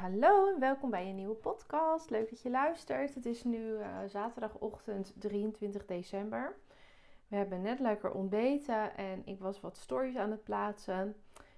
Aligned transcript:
Hallo 0.00 0.48
en 0.54 0.60
welkom 0.60 0.90
bij 0.90 1.08
een 1.08 1.14
nieuwe 1.14 1.34
podcast. 1.34 2.10
Leuk 2.10 2.30
dat 2.30 2.42
je 2.42 2.50
luistert. 2.50 3.14
Het 3.14 3.26
is 3.26 3.44
nu 3.44 3.58
uh, 3.58 3.98
zaterdagochtend 4.06 5.12
23 5.18 5.84
december. 5.84 6.56
We 7.28 7.36
hebben 7.36 7.62
net 7.62 7.80
lekker 7.80 8.10
ontbeten 8.10 8.96
en 8.96 9.22
ik 9.24 9.40
was 9.40 9.60
wat 9.60 9.76
stories 9.76 10.16
aan 10.16 10.30
het 10.30 10.44
plaatsen. 10.44 11.16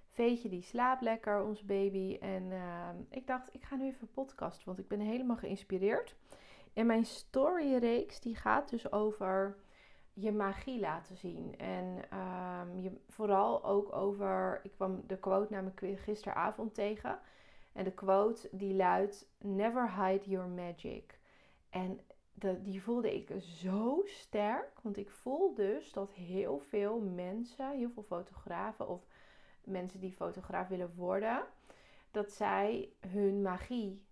Veetje 0.08 0.48
die 0.48 0.62
slaapt 0.62 1.02
lekker, 1.02 1.44
onze 1.44 1.64
baby. 1.64 2.18
En 2.20 2.42
uh, 2.42 2.88
ik 3.10 3.26
dacht, 3.26 3.54
ik 3.54 3.64
ga 3.64 3.76
nu 3.76 3.86
even 3.86 4.10
podcast, 4.12 4.64
want 4.64 4.78
ik 4.78 4.88
ben 4.88 5.00
helemaal 5.00 5.36
geïnspireerd. 5.36 6.14
En 6.72 6.86
mijn 6.86 7.04
storyreeks 7.04 8.20
die 8.20 8.36
gaat 8.36 8.70
dus 8.70 8.92
over 8.92 9.56
je 10.12 10.32
magie 10.32 10.80
laten 10.80 11.16
zien. 11.16 11.58
En 11.58 11.84
um, 12.18 12.80
je, 12.80 12.92
vooral 13.08 13.64
ook 13.64 13.92
over, 13.92 14.60
ik 14.62 14.72
kwam 14.72 15.02
de 15.06 15.18
quote 15.18 15.52
namelijk 15.52 16.00
gisteravond 16.00 16.74
tegen. 16.74 17.18
En 17.72 17.84
de 17.84 17.92
quote 17.92 18.48
die 18.52 18.74
luidt: 18.74 19.28
Never 19.38 20.04
hide 20.04 20.30
your 20.30 20.48
magic. 20.48 21.18
En 21.70 22.00
die 22.62 22.82
voelde 22.82 23.14
ik 23.14 23.32
zo 23.40 24.02
sterk. 24.04 24.80
Want 24.82 24.96
ik 24.96 25.10
voel 25.10 25.54
dus 25.54 25.92
dat 25.92 26.12
heel 26.12 26.58
veel 26.58 27.00
mensen, 27.00 27.76
heel 27.76 27.90
veel 27.90 28.02
fotografen 28.02 28.88
of 28.88 29.06
mensen 29.64 30.00
die 30.00 30.12
fotograaf 30.12 30.68
willen 30.68 30.94
worden, 30.94 31.44
dat 32.10 32.30
zij 32.30 32.92
hun 33.00 33.42
magie 33.42 34.02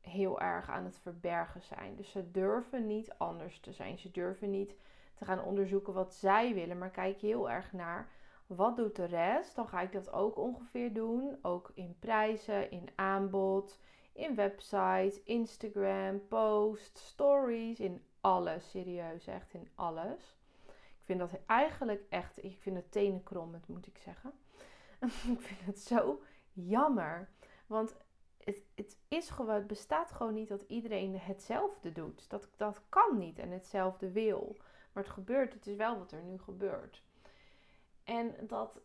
heel 0.00 0.40
erg 0.40 0.70
aan 0.70 0.84
het 0.84 0.98
verbergen 0.98 1.62
zijn. 1.62 1.96
Dus 1.96 2.10
ze 2.10 2.30
durven 2.30 2.86
niet 2.86 3.14
anders 3.16 3.60
te 3.60 3.72
zijn. 3.72 3.98
Ze 3.98 4.10
durven 4.10 4.50
niet 4.50 4.74
te 5.14 5.24
gaan 5.24 5.42
onderzoeken 5.42 5.92
wat 5.92 6.14
zij 6.14 6.54
willen, 6.54 6.78
maar 6.78 6.90
kijk 6.90 7.20
heel 7.20 7.50
erg 7.50 7.72
naar 7.72 8.08
wat 8.46 8.76
doet 8.76 8.96
de 8.96 9.04
rest? 9.04 9.54
Dan 9.54 9.68
ga 9.68 9.80
ik 9.80 9.92
dat 9.92 10.12
ook 10.12 10.36
ongeveer 10.36 10.92
doen. 10.92 11.38
Ook 11.42 11.70
in 11.74 11.96
prijzen, 11.98 12.70
in 12.70 12.88
aanbod, 12.94 13.78
in 14.12 14.34
website, 14.34 15.20
Instagram, 15.24 16.26
post, 16.28 16.98
stories, 16.98 17.80
in 17.80 18.04
alles. 18.20 18.70
Serieus, 18.70 19.26
echt 19.26 19.54
in 19.54 19.68
alles. 19.74 20.36
Ik 20.66 21.02
vind 21.16 21.18
dat 21.18 21.40
eigenlijk 21.46 22.02
echt, 22.08 22.44
ik 22.44 22.58
vind 22.60 22.76
het 22.76 22.92
tenenkrommend 22.92 23.68
moet 23.68 23.86
ik 23.86 23.98
zeggen. 23.98 24.32
ik 25.34 25.40
vind 25.40 25.60
het 25.64 25.78
zo 25.78 26.20
jammer. 26.52 27.28
Want 27.66 27.96
het, 28.44 28.62
het, 28.74 28.98
is 29.08 29.30
gewoon, 29.30 29.66
bestaat 29.66 30.12
gewoon 30.12 30.34
niet 30.34 30.48
dat 30.48 30.62
iedereen 30.62 31.18
hetzelfde 31.18 31.92
doet. 31.92 32.30
Dat, 32.30 32.48
dat 32.56 32.82
kan 32.88 33.18
niet 33.18 33.38
en 33.38 33.50
hetzelfde 33.50 34.10
wil. 34.10 34.56
Maar 34.92 35.02
het 35.02 35.12
gebeurt, 35.12 35.52
het 35.52 35.66
is 35.66 35.76
wel 35.76 35.98
wat 35.98 36.12
er 36.12 36.22
nu 36.22 36.38
gebeurt. 36.38 37.04
En 38.06 38.34
dat 38.40 38.80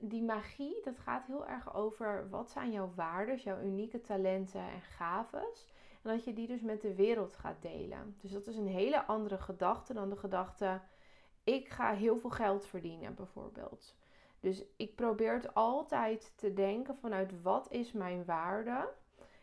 die 0.00 0.22
magie, 0.22 0.80
dat 0.82 0.98
gaat 0.98 1.26
heel 1.26 1.46
erg 1.46 1.74
over 1.74 2.28
wat 2.30 2.50
zijn 2.50 2.72
jouw 2.72 2.92
waarden, 2.94 3.36
jouw 3.36 3.60
unieke 3.60 4.00
talenten 4.00 4.60
en 4.60 4.80
gaves. 4.80 5.66
En 6.02 6.10
dat 6.10 6.24
je 6.24 6.32
die 6.32 6.46
dus 6.46 6.60
met 6.60 6.80
de 6.80 6.94
wereld 6.94 7.36
gaat 7.36 7.62
delen. 7.62 8.16
Dus 8.20 8.30
dat 8.30 8.46
is 8.46 8.56
een 8.56 8.68
hele 8.68 9.04
andere 9.04 9.38
gedachte 9.38 9.94
dan 9.94 10.10
de 10.10 10.16
gedachte: 10.16 10.80
ik 11.44 11.68
ga 11.68 11.94
heel 11.94 12.16
veel 12.16 12.30
geld 12.30 12.66
verdienen, 12.66 13.14
bijvoorbeeld. 13.14 13.96
Dus 14.40 14.64
ik 14.76 14.94
probeer 14.94 15.32
het 15.32 15.54
altijd 15.54 16.32
te 16.36 16.52
denken 16.52 16.96
vanuit 16.96 17.42
wat 17.42 17.70
is 17.70 17.92
mijn 17.92 18.24
waarde? 18.24 18.88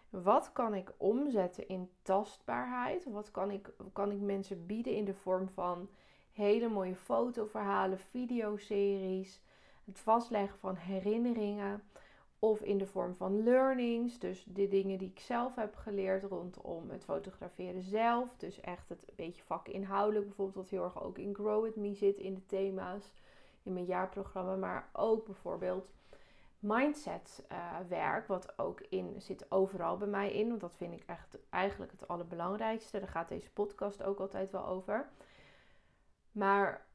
Wat 0.09 0.51
kan 0.51 0.73
ik 0.73 0.93
omzetten 0.97 1.67
in 1.67 1.91
tastbaarheid? 2.01 3.05
Wat 3.05 3.31
kan 3.31 3.51
ik, 3.51 3.73
kan 3.93 4.11
ik 4.11 4.19
mensen 4.19 4.65
bieden 4.65 4.95
in 4.95 5.05
de 5.05 5.13
vorm 5.13 5.49
van 5.49 5.89
hele 6.35 6.69
mooie 6.69 6.95
fotoverhalen, 6.95 7.99
videoseries, 7.99 9.41
het 9.85 9.99
vastleggen 9.99 10.59
van 10.59 10.75
herinneringen 10.75 11.83
of 12.39 12.61
in 12.61 12.77
de 12.77 12.85
vorm 12.85 13.15
van 13.15 13.43
learnings, 13.43 14.19
dus 14.19 14.43
de 14.43 14.67
dingen 14.67 14.97
die 14.97 15.09
ik 15.09 15.19
zelf 15.19 15.55
heb 15.55 15.75
geleerd 15.75 16.23
rondom 16.23 16.89
het 16.89 17.03
fotograferen 17.03 17.81
zelf, 17.81 18.35
dus 18.37 18.61
echt 18.61 18.89
het 18.89 19.05
beetje 19.15 19.43
vakinhoudelijk 19.43 20.25
bijvoorbeeld 20.25 20.55
wat 20.55 20.69
heel 20.69 20.83
erg 20.83 21.03
ook 21.03 21.17
in 21.17 21.33
Grow 21.33 21.63
With 21.63 21.75
Me 21.75 21.93
zit 21.93 22.17
in 22.17 22.33
de 22.33 22.45
thema's 22.45 23.13
in 23.63 23.73
mijn 23.73 23.85
jaarprogramma, 23.85 24.55
maar 24.55 24.89
ook 24.93 25.25
bijvoorbeeld 25.25 25.87
mindset 26.59 27.45
uh, 27.51 27.77
werk, 27.89 28.27
wat 28.27 28.59
ook 28.59 28.81
in 28.89 29.15
zit 29.21 29.51
overal 29.51 29.97
bij 29.97 30.07
mij 30.07 30.33
in, 30.33 30.47
want 30.47 30.61
dat 30.61 30.75
vind 30.75 30.93
ik 30.93 31.03
echt 31.05 31.37
eigenlijk 31.49 31.91
het 31.91 32.07
allerbelangrijkste. 32.07 32.99
Daar 32.99 33.07
gaat 33.07 33.29
deze 33.29 33.51
podcast 33.51 34.03
ook 34.03 34.19
altijd 34.19 34.51
wel 34.51 34.65
over. 34.65 35.09
Maar 36.35 36.85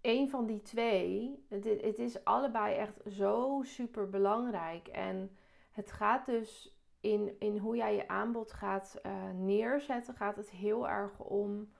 een 0.00 0.28
van 0.28 0.46
die 0.46 0.62
twee, 0.62 1.44
het, 1.48 1.64
het, 1.64 1.98
is 1.98 2.24
allebei 2.24 2.74
echt 2.74 3.00
zo 3.06 3.60
super 3.62 4.08
belangrijk. 4.08 4.88
En 4.88 5.36
het 5.70 5.92
gaat 5.92 6.26
dus 6.26 6.78
in, 7.00 7.36
in 7.38 7.58
hoe 7.58 7.76
jij 7.76 7.94
je 7.94 8.08
aanbod 8.08 8.52
gaat 8.52 9.00
uh, 9.06 9.12
neerzetten, 9.30 10.14
gaat 10.14 10.36
het 10.36 10.50
heel 10.50 10.88
erg 10.88 11.18
om, 11.18 11.72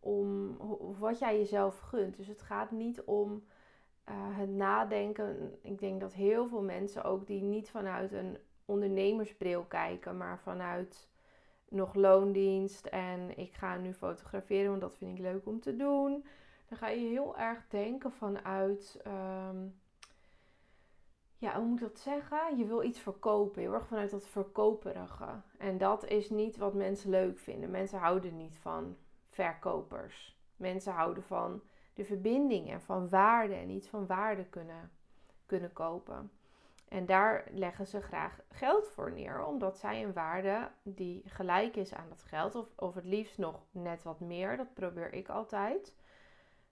om 0.00 0.56
wat 0.98 1.18
jij 1.18 1.38
jezelf 1.38 1.78
gunt. 1.78 2.16
Dus 2.16 2.26
het 2.26 2.42
gaat 2.42 2.70
niet 2.70 3.02
om 3.02 3.44
uh, 4.08 4.14
het 4.38 4.50
nadenken. 4.50 5.58
Ik 5.62 5.78
denk 5.78 6.00
dat 6.00 6.12
heel 6.12 6.48
veel 6.48 6.62
mensen 6.62 7.04
ook 7.04 7.26
die 7.26 7.42
niet 7.42 7.70
vanuit 7.70 8.12
een 8.12 8.38
ondernemersbril 8.64 9.64
kijken, 9.64 10.16
maar 10.16 10.38
vanuit 10.38 11.08
nog 11.76 11.94
loondienst 11.94 12.86
en 12.86 13.38
ik 13.38 13.52
ga 13.52 13.76
nu 13.76 13.92
fotograferen, 13.92 14.68
want 14.68 14.80
dat 14.80 14.96
vind 14.96 15.18
ik 15.18 15.24
leuk 15.24 15.46
om 15.46 15.60
te 15.60 15.76
doen. 15.76 16.24
Dan 16.68 16.78
ga 16.78 16.88
je 16.88 17.08
heel 17.08 17.38
erg 17.38 17.66
denken 17.68 18.12
vanuit, 18.12 19.00
um, 19.06 19.80
ja, 21.38 21.56
hoe 21.56 21.64
moet 21.66 21.80
ik 21.80 21.88
dat 21.88 21.98
zeggen? 21.98 22.56
Je 22.56 22.64
wil 22.64 22.82
iets 22.82 23.00
verkopen, 23.00 23.62
heel 23.62 23.72
erg 23.72 23.86
vanuit 23.86 24.10
dat 24.10 24.26
verkoperige. 24.26 25.40
En 25.58 25.78
dat 25.78 26.06
is 26.06 26.30
niet 26.30 26.56
wat 26.56 26.74
mensen 26.74 27.10
leuk 27.10 27.38
vinden. 27.38 27.70
Mensen 27.70 27.98
houden 27.98 28.36
niet 28.36 28.58
van 28.58 28.96
verkopers. 29.28 30.38
Mensen 30.56 30.92
houden 30.92 31.22
van 31.22 31.62
de 31.94 32.04
verbinding 32.04 32.70
en 32.70 32.80
van 32.80 33.08
waarde 33.08 33.54
en 33.54 33.70
iets 33.70 33.88
van 33.88 34.06
waarde 34.06 34.44
kunnen, 34.44 34.90
kunnen 35.46 35.72
kopen. 35.72 36.30
En 36.88 37.06
daar 37.06 37.44
leggen 37.50 37.86
ze 37.86 38.00
graag 38.00 38.40
geld 38.50 38.88
voor 38.88 39.12
neer, 39.12 39.44
omdat 39.44 39.78
zij 39.78 40.04
een 40.04 40.12
waarde 40.12 40.70
die 40.82 41.22
gelijk 41.24 41.76
is 41.76 41.94
aan 41.94 42.08
dat 42.08 42.22
geld, 42.22 42.54
of, 42.54 42.68
of 42.76 42.94
het 42.94 43.04
liefst 43.04 43.38
nog 43.38 43.62
net 43.70 44.02
wat 44.02 44.20
meer, 44.20 44.56
dat 44.56 44.74
probeer 44.74 45.12
ik 45.12 45.28
altijd. 45.28 45.94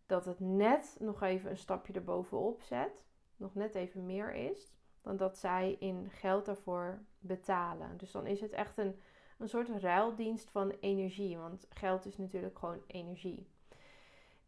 Dat 0.06 0.24
het 0.24 0.40
net 0.40 0.96
nog 0.98 1.22
even 1.22 1.50
een 1.50 1.56
stapje 1.56 1.92
erbovenop 1.92 2.62
zet, 2.62 3.04
nog 3.36 3.54
net 3.54 3.74
even 3.74 4.06
meer 4.06 4.34
is, 4.34 4.74
dan 5.02 5.16
dat 5.16 5.38
zij 5.38 5.76
in 5.78 6.10
geld 6.10 6.46
daarvoor 6.46 7.02
betalen. 7.18 7.96
Dus 7.96 8.10
dan 8.10 8.26
is 8.26 8.40
het 8.40 8.52
echt 8.52 8.78
een, 8.78 9.00
een 9.38 9.48
soort 9.48 9.68
ruildienst 9.68 10.50
van 10.50 10.70
energie, 10.70 11.38
want 11.38 11.66
geld 11.68 12.06
is 12.06 12.16
natuurlijk 12.16 12.58
gewoon 12.58 12.82
energie. 12.86 13.48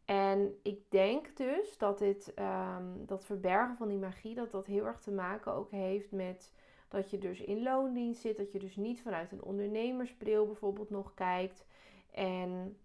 En 0.06 0.58
ik 0.62 0.90
denk 0.90 1.36
dus 1.36 1.78
dat 1.78 1.98
dit, 1.98 2.34
ehm, 2.34 2.84
dat 3.06 3.24
verbergen 3.24 3.76
van 3.76 3.88
die 3.88 3.98
magie, 3.98 4.34
dat 4.34 4.50
dat 4.50 4.66
heel 4.66 4.84
erg 4.84 5.00
te 5.00 5.12
maken 5.12 5.52
ook 5.52 5.70
heeft 5.70 6.12
met 6.12 6.52
dat 6.88 7.10
je 7.10 7.18
dus 7.18 7.40
in 7.40 7.62
loondienst 7.62 8.20
zit, 8.20 8.36
dat 8.36 8.52
je 8.52 8.58
dus 8.58 8.76
niet 8.76 9.02
vanuit 9.02 9.32
een 9.32 9.42
ondernemersbril 9.42 10.46
bijvoorbeeld 10.46 10.90
nog 10.90 11.14
kijkt. 11.14 11.66
En 12.10 12.78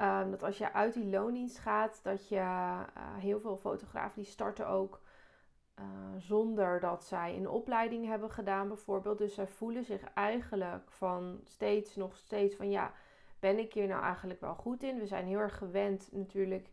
um, 0.00 0.30
dat 0.30 0.42
als 0.42 0.58
je 0.58 0.72
uit 0.72 0.94
die 0.94 1.10
loondienst 1.10 1.58
gaat, 1.58 2.00
dat 2.02 2.28
je 2.28 2.36
uh, 2.36 2.86
heel 3.16 3.40
veel 3.40 3.56
fotografen 3.56 4.22
die 4.22 4.30
starten 4.30 4.68
ook 4.68 5.00
uh, 5.78 5.84
zonder 6.18 6.80
dat 6.80 7.04
zij 7.04 7.36
een 7.36 7.48
opleiding 7.48 8.06
hebben 8.06 8.30
gedaan 8.30 8.68
bijvoorbeeld. 8.68 9.18
Dus 9.18 9.34
zij 9.34 9.46
voelen 9.46 9.84
zich 9.84 10.02
eigenlijk 10.14 10.90
van 10.90 11.40
steeds 11.44 11.96
nog 11.96 12.16
steeds 12.16 12.56
van 12.56 12.70
ja 12.70 12.92
ben 13.38 13.58
ik 13.58 13.72
hier 13.72 13.86
nou 13.86 14.02
eigenlijk 14.02 14.40
wel 14.40 14.54
goed 14.54 14.82
in? 14.82 14.98
We 14.98 15.06
zijn 15.06 15.26
heel 15.26 15.38
erg 15.38 15.58
gewend 15.58 16.08
natuurlijk 16.12 16.70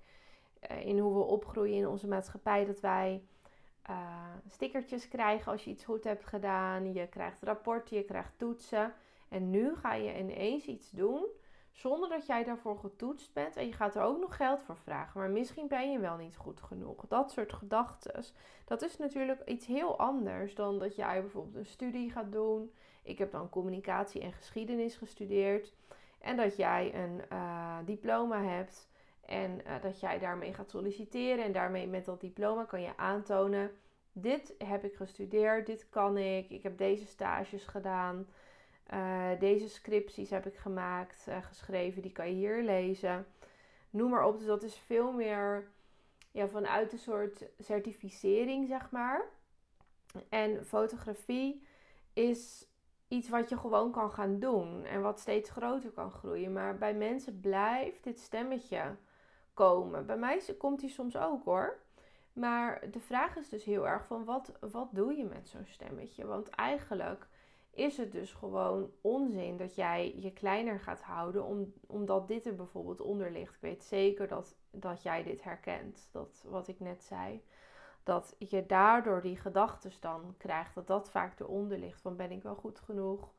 uh, 0.72 0.86
in 0.86 1.00
hoe 1.00 1.14
we 1.14 1.24
opgroeien 1.24 1.78
in 1.78 1.88
onze 1.88 2.08
maatschappij 2.08 2.66
dat 2.66 2.80
wij 2.80 3.24
uh, 3.90 4.34
stickertjes 4.48 5.08
krijgen 5.08 5.52
als 5.52 5.64
je 5.64 5.70
iets 5.70 5.86
goed 5.86 6.04
hebt 6.04 6.26
gedaan. 6.26 6.94
Je 6.94 7.08
krijgt 7.08 7.44
rapporten, 7.44 7.98
je 7.98 8.04
krijgt 8.04 8.38
toetsen. 8.38 8.94
En 9.30 9.50
nu 9.50 9.76
ga 9.76 9.94
je 9.94 10.18
ineens 10.18 10.66
iets 10.66 10.90
doen 10.90 11.26
zonder 11.72 12.10
dat 12.10 12.26
jij 12.26 12.44
daarvoor 12.44 12.78
getoetst 12.78 13.34
bent. 13.34 13.56
En 13.56 13.66
je 13.66 13.74
gaat 13.74 13.96
er 13.96 14.02
ook 14.02 14.20
nog 14.20 14.36
geld 14.36 14.64
voor 14.64 14.78
vragen. 14.78 15.20
Maar 15.20 15.30
misschien 15.30 15.68
ben 15.68 15.92
je 15.92 16.00
wel 16.00 16.18
niet 16.18 16.38
goed 16.38 16.62
genoeg. 16.62 17.08
Dat 17.08 17.32
soort 17.32 17.54
gedachten. 17.54 18.24
Dat 18.66 18.82
is 18.82 18.98
natuurlijk 18.98 19.42
iets 19.46 19.66
heel 19.66 19.98
anders 19.98 20.56
dan 20.56 20.80
dat 20.80 20.96
jij 20.96 21.22
bijvoorbeeld 21.22 21.56
een 21.56 21.66
studie 21.66 22.12
gaat 22.12 22.32
doen. 22.32 22.72
Ik 23.04 23.18
heb 23.18 23.32
dan 23.32 23.50
communicatie 23.50 24.22
en 24.22 24.34
geschiedenis 24.34 24.96
gestudeerd. 24.96 25.74
En 26.26 26.38
dat 26.38 26.56
jij 26.56 26.94
een 26.94 27.22
uh, 27.32 27.78
diploma 27.86 28.44
hebt 28.44 28.90
en 29.26 29.62
uh, 29.68 29.82
dat 29.82 30.00
jij 30.00 30.20
daarmee 30.20 30.54
gaat 30.54 30.70
solliciteren. 30.70 31.44
En 31.44 31.52
daarmee 31.52 31.88
met 31.88 32.06
dat 32.06 32.22
diploma 32.22 32.64
kan 32.64 32.82
je 32.82 32.98
aantonen: 32.98 33.72
dit 34.12 34.54
heb 34.58 34.84
ik 34.84 34.96
gestudeerd, 34.96 35.66
dit 35.66 35.90
kan 35.90 36.18
ik, 36.18 36.50
ik 36.50 36.64
heb 36.64 36.78
deze 36.78 37.06
stages 37.06 37.66
gedaan. 37.66 38.28
Uh, 38.94 39.30
deze 39.40 39.70
scripties 39.70 40.30
heb 40.30 40.46
ik 40.46 40.56
gemaakt, 40.56 41.28
geschreven, 41.42 42.02
die 42.02 42.12
kan 42.12 42.28
je 42.28 42.36
hier 42.36 42.64
lezen. 42.64 43.26
Noem 43.90 44.10
maar 44.10 44.26
op. 44.26 44.38
Dus 44.38 44.48
dat 44.48 44.64
is 44.64 44.76
veel 44.78 45.12
meer 45.12 45.72
ja, 46.32 46.48
vanuit 46.48 46.92
een 46.92 47.00
soort 47.00 47.46
certificering, 47.60 48.68
zeg 48.68 48.92
maar. 48.92 49.26
En 50.30 50.66
fotografie 50.66 51.68
is 52.14 52.68
iets 53.08 53.30
wat 53.30 53.50
je 53.50 53.58
gewoon 53.58 53.92
kan 53.92 54.12
gaan 54.12 54.40
doen 54.40 54.84
en 54.84 55.02
wat 55.02 55.20
steeds 55.20 55.50
groter 55.50 55.92
kan 55.92 56.12
groeien. 56.12 56.54
Maar 56.54 56.78
bij 56.78 56.94
mensen 56.94 57.40
blijft 57.40 58.04
dit 58.04 58.20
stemmetje 58.20 58.96
komen. 59.54 60.06
Bij 60.06 60.18
mij 60.18 60.42
komt 60.58 60.80
die 60.80 60.90
soms 60.90 61.18
ook 61.18 61.44
hoor. 61.44 61.84
Maar 62.34 62.92
de 62.92 63.00
vraag 63.00 63.36
is 63.38 63.50
dus 63.50 63.64
heel 63.64 63.88
erg 63.88 64.06
van 64.06 64.26
wat, 64.26 64.52
wat 64.60 64.90
doe 64.92 65.16
je 65.16 65.26
met 65.26 65.50
zo'n 65.50 65.66
stemmetje? 65.66 66.26
Want 66.26 66.50
eigenlijk 66.50 67.28
is 67.72 67.98
het 67.98 68.12
dus 68.12 68.34
gewoon 68.34 68.92
onzin 69.02 69.58
dat 69.58 69.76
jij 69.76 70.16
je 70.20 70.34
kleiner 70.34 70.80
gaat 70.80 71.02
houden, 71.02 71.44
om, 71.44 71.74
omdat 71.88 72.28
dit 72.28 72.46
er 72.46 72.56
bijvoorbeeld 72.56 73.02
onder 73.02 73.32
ligt. 73.32 73.56
Ik 73.56 73.62
weet 73.62 73.84
zeker 73.84 74.28
dat, 74.28 74.56
dat 74.72 75.04
jij 75.04 75.24
dit 75.24 75.44
herkent, 75.44 76.10
dat 76.12 76.46
wat 76.48 76.68
ik 76.68 76.80
net 76.80 77.04
zei. 77.04 77.44
Dat 78.06 78.36
je 78.40 78.66
daardoor 78.66 79.22
die 79.22 79.38
gedachten 79.38 79.92
dan 80.00 80.36
krijgt, 80.38 80.76
dat 80.76 80.88
dat 80.88 81.10
vaak 81.10 81.40
eronder 81.40 81.78
ligt. 81.78 82.02
Van 82.02 82.16
ben 82.16 82.32
ik 82.32 82.44
wel 82.44 82.56
goed 82.56 82.80
genoeg? 82.80 83.32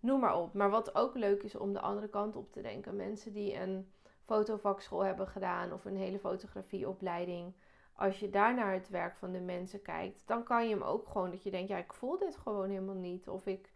Noem 0.00 0.20
maar 0.20 0.36
op. 0.36 0.54
Maar 0.54 0.70
wat 0.70 0.94
ook 0.94 1.14
leuk 1.14 1.42
is 1.42 1.56
om 1.56 1.72
de 1.72 1.80
andere 1.80 2.08
kant 2.08 2.36
op 2.36 2.52
te 2.52 2.60
denken. 2.60 2.96
Mensen 2.96 3.32
die 3.32 3.54
een 3.54 3.92
fotovakschool 4.24 5.04
hebben 5.04 5.26
gedaan 5.26 5.72
of 5.72 5.84
een 5.84 5.96
hele 5.96 6.18
fotografieopleiding 6.18 7.54
als 8.00 8.20
je 8.20 8.30
daar 8.30 8.54
naar 8.54 8.72
het 8.72 8.88
werk 8.88 9.16
van 9.16 9.32
de 9.32 9.40
mensen 9.40 9.82
kijkt, 9.82 10.22
dan 10.26 10.42
kan 10.42 10.68
je 10.68 10.74
hem 10.74 10.82
ook 10.82 11.08
gewoon 11.08 11.30
dat 11.30 11.42
je 11.42 11.50
denkt, 11.50 11.68
ja, 11.68 11.78
ik 11.78 11.92
voel 11.92 12.18
dit 12.18 12.36
gewoon 12.36 12.68
helemaal 12.68 12.94
niet. 12.94 13.28
Of 13.28 13.46
ik, 13.46 13.72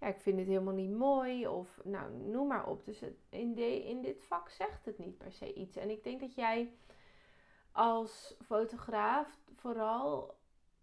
ja, 0.00 0.06
ik 0.06 0.20
vind 0.20 0.36
dit 0.36 0.46
helemaal 0.46 0.74
niet 0.74 0.90
mooi. 0.90 1.48
Of 1.48 1.80
nou, 1.84 2.12
noem 2.12 2.46
maar 2.46 2.66
op. 2.66 2.84
Dus 2.84 3.00
het, 3.00 3.14
in, 3.28 3.54
de, 3.54 3.84
in 3.84 4.02
dit 4.02 4.22
vak 4.22 4.48
zegt 4.48 4.84
het 4.84 4.98
niet 4.98 5.18
per 5.18 5.32
se 5.32 5.54
iets. 5.54 5.76
En 5.76 5.90
ik 5.90 6.04
denk 6.04 6.20
dat 6.20 6.34
jij 6.34 6.72
als 7.72 8.34
fotograaf 8.44 9.38
vooral 9.56 10.38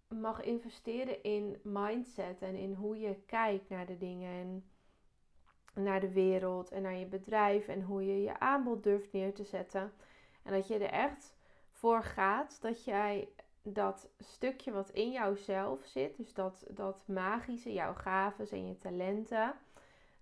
mag 0.07 0.41
investeren 0.41 1.23
in 1.23 1.59
mindset 1.63 2.41
en 2.41 2.55
in 2.55 2.73
hoe 2.73 2.99
je 2.99 3.15
kijkt 3.25 3.69
naar 3.69 3.85
de 3.85 3.97
dingen 3.97 4.31
en 4.31 4.63
naar 5.83 5.99
de 5.99 6.11
wereld 6.11 6.71
en 6.71 6.81
naar 6.81 6.95
je 6.95 7.05
bedrijf 7.05 7.67
en 7.67 7.81
hoe 7.81 8.05
je 8.05 8.21
je 8.21 8.39
aanbod 8.39 8.83
durft 8.83 9.11
neer 9.11 9.33
te 9.33 9.43
zetten. 9.43 9.93
En 10.43 10.53
dat 10.53 10.67
je 10.67 10.77
er 10.77 10.89
echt 10.89 11.35
voor 11.71 12.03
gaat 12.03 12.61
dat 12.61 12.83
jij 12.83 13.29
dat 13.61 14.09
stukje 14.19 14.71
wat 14.71 14.89
in 14.89 15.11
jouzelf 15.11 15.85
zit, 15.85 16.17
dus 16.17 16.33
dat, 16.33 16.65
dat 16.69 17.03
magische, 17.07 17.73
jouw 17.73 17.93
gaven 17.93 18.49
en 18.49 18.67
je 18.67 18.77
talenten, 18.77 19.53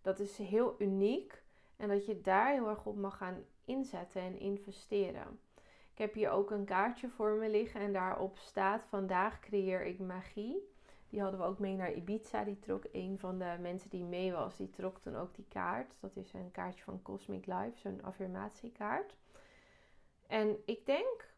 dat 0.02 0.20
is 0.20 0.38
heel 0.38 0.76
uniek. 0.78 1.44
En 1.78 1.88
dat 1.88 2.06
je 2.06 2.22
daar 2.22 2.52
heel 2.52 2.70
erg 2.70 2.86
op 2.86 2.96
mag 2.96 3.18
gaan 3.18 3.44
inzetten 3.66 4.22
en 4.22 4.40
investeren. 4.40 5.40
Ik 5.96 6.02
heb 6.02 6.14
hier 6.14 6.30
ook 6.30 6.52
een 6.52 6.66
kaartje 6.66 7.10
voor 7.10 7.32
me 7.32 7.50
liggen 7.50 7.82
en 7.82 7.94
daarop 7.94 8.38
staat: 8.38 8.86
Vandaag 8.86 9.40
creëer 9.40 9.86
ik 9.86 10.00
magie. 10.00 10.74
Die 11.10 11.22
hadden 11.22 11.40
we 11.40 11.46
ook 11.46 11.60
mee 11.60 11.76
naar 11.76 11.94
Ibiza. 11.94 12.44
Die 12.44 12.60
trok 12.60 12.84
een 12.92 13.20
van 13.20 13.40
de 13.40 13.58
mensen 13.62 13.90
die 13.90 14.04
mee 14.04 14.32
was, 14.32 14.58
die 14.58 14.70
trok 14.70 15.00
toen 15.00 15.16
ook 15.16 15.36
die 15.36 15.46
kaart. 15.50 15.96
Dat 16.00 16.16
is 16.16 16.34
een 16.34 16.52
kaartje 16.52 16.84
van 16.84 17.02
Cosmic 17.02 17.46
Life, 17.46 17.78
zo'n 17.80 18.04
affirmatiekaart. 18.04 19.16
En 20.28 20.58
ik 20.66 20.86
denk 20.86 21.34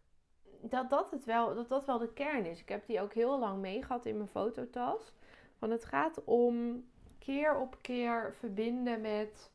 dat 0.61 0.89
dat, 0.89 1.11
het 1.11 1.25
wel, 1.25 1.55
dat 1.55 1.67
dat 1.67 1.85
wel 1.85 1.97
de 1.97 2.13
kern 2.13 2.45
is. 2.45 2.61
Ik 2.61 2.69
heb 2.69 2.85
die 2.85 3.01
ook 3.01 3.13
heel 3.13 3.39
lang 3.39 3.61
mee 3.61 3.83
gehad 3.83 4.05
in 4.05 4.17
mijn 4.17 4.29
fototas. 4.29 5.13
Want 5.59 5.71
het 5.71 5.85
gaat 5.85 6.23
om 6.23 6.85
keer 7.19 7.59
op 7.59 7.77
keer 7.81 8.33
verbinden 8.33 9.01
met 9.01 9.51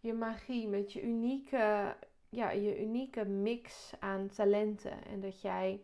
je 0.00 0.12
magie, 0.12 0.68
met 0.68 0.92
je 0.92 1.02
unieke, 1.02 1.96
ja, 2.28 2.50
je 2.50 2.80
unieke 2.80 3.24
mix 3.24 3.92
aan 3.98 4.28
talenten. 4.28 5.04
En 5.04 5.20
dat 5.20 5.40
jij 5.40 5.80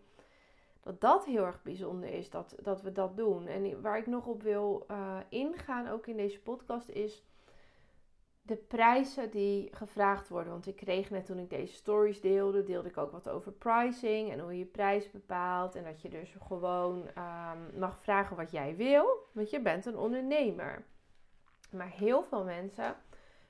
dat 0.84 1.00
dat 1.00 1.24
heel 1.24 1.44
erg 1.44 1.62
bijzonder 1.62 2.08
is 2.08 2.30
dat, 2.30 2.54
dat 2.62 2.82
we 2.82 2.92
dat 2.92 3.16
doen. 3.16 3.46
En 3.46 3.80
waar 3.82 3.98
ik 3.98 4.06
nog 4.06 4.26
op 4.26 4.42
wil 4.42 4.86
uh, 4.90 5.16
ingaan, 5.28 5.88
ook 5.88 6.06
in 6.06 6.16
deze 6.16 6.40
podcast, 6.40 6.88
is 6.88 7.24
de 8.42 8.56
prijzen 8.56 9.30
die 9.30 9.68
gevraagd 9.72 10.28
worden. 10.28 10.52
Want 10.52 10.66
ik 10.66 10.76
kreeg 10.76 11.10
net 11.10 11.26
toen 11.26 11.38
ik 11.38 11.50
deze 11.50 11.74
stories 11.74 12.20
deelde, 12.20 12.62
deelde 12.62 12.88
ik 12.88 12.96
ook 12.96 13.12
wat 13.12 13.28
over 13.28 13.52
pricing 13.52 14.32
en 14.32 14.40
hoe 14.40 14.52
je 14.52 14.58
je 14.58 14.64
prijs 14.64 15.10
bepaalt. 15.10 15.74
En 15.74 15.84
dat 15.84 16.02
je 16.02 16.08
dus 16.08 16.36
gewoon 16.46 16.96
um, 16.98 17.78
mag 17.78 17.98
vragen 18.00 18.36
wat 18.36 18.50
jij 18.50 18.76
wil, 18.76 19.28
want 19.32 19.50
je 19.50 19.60
bent 19.60 19.86
een 19.86 19.96
ondernemer. 19.96 20.84
Maar 21.70 21.90
heel 21.90 22.22
veel 22.22 22.44
mensen 22.44 22.96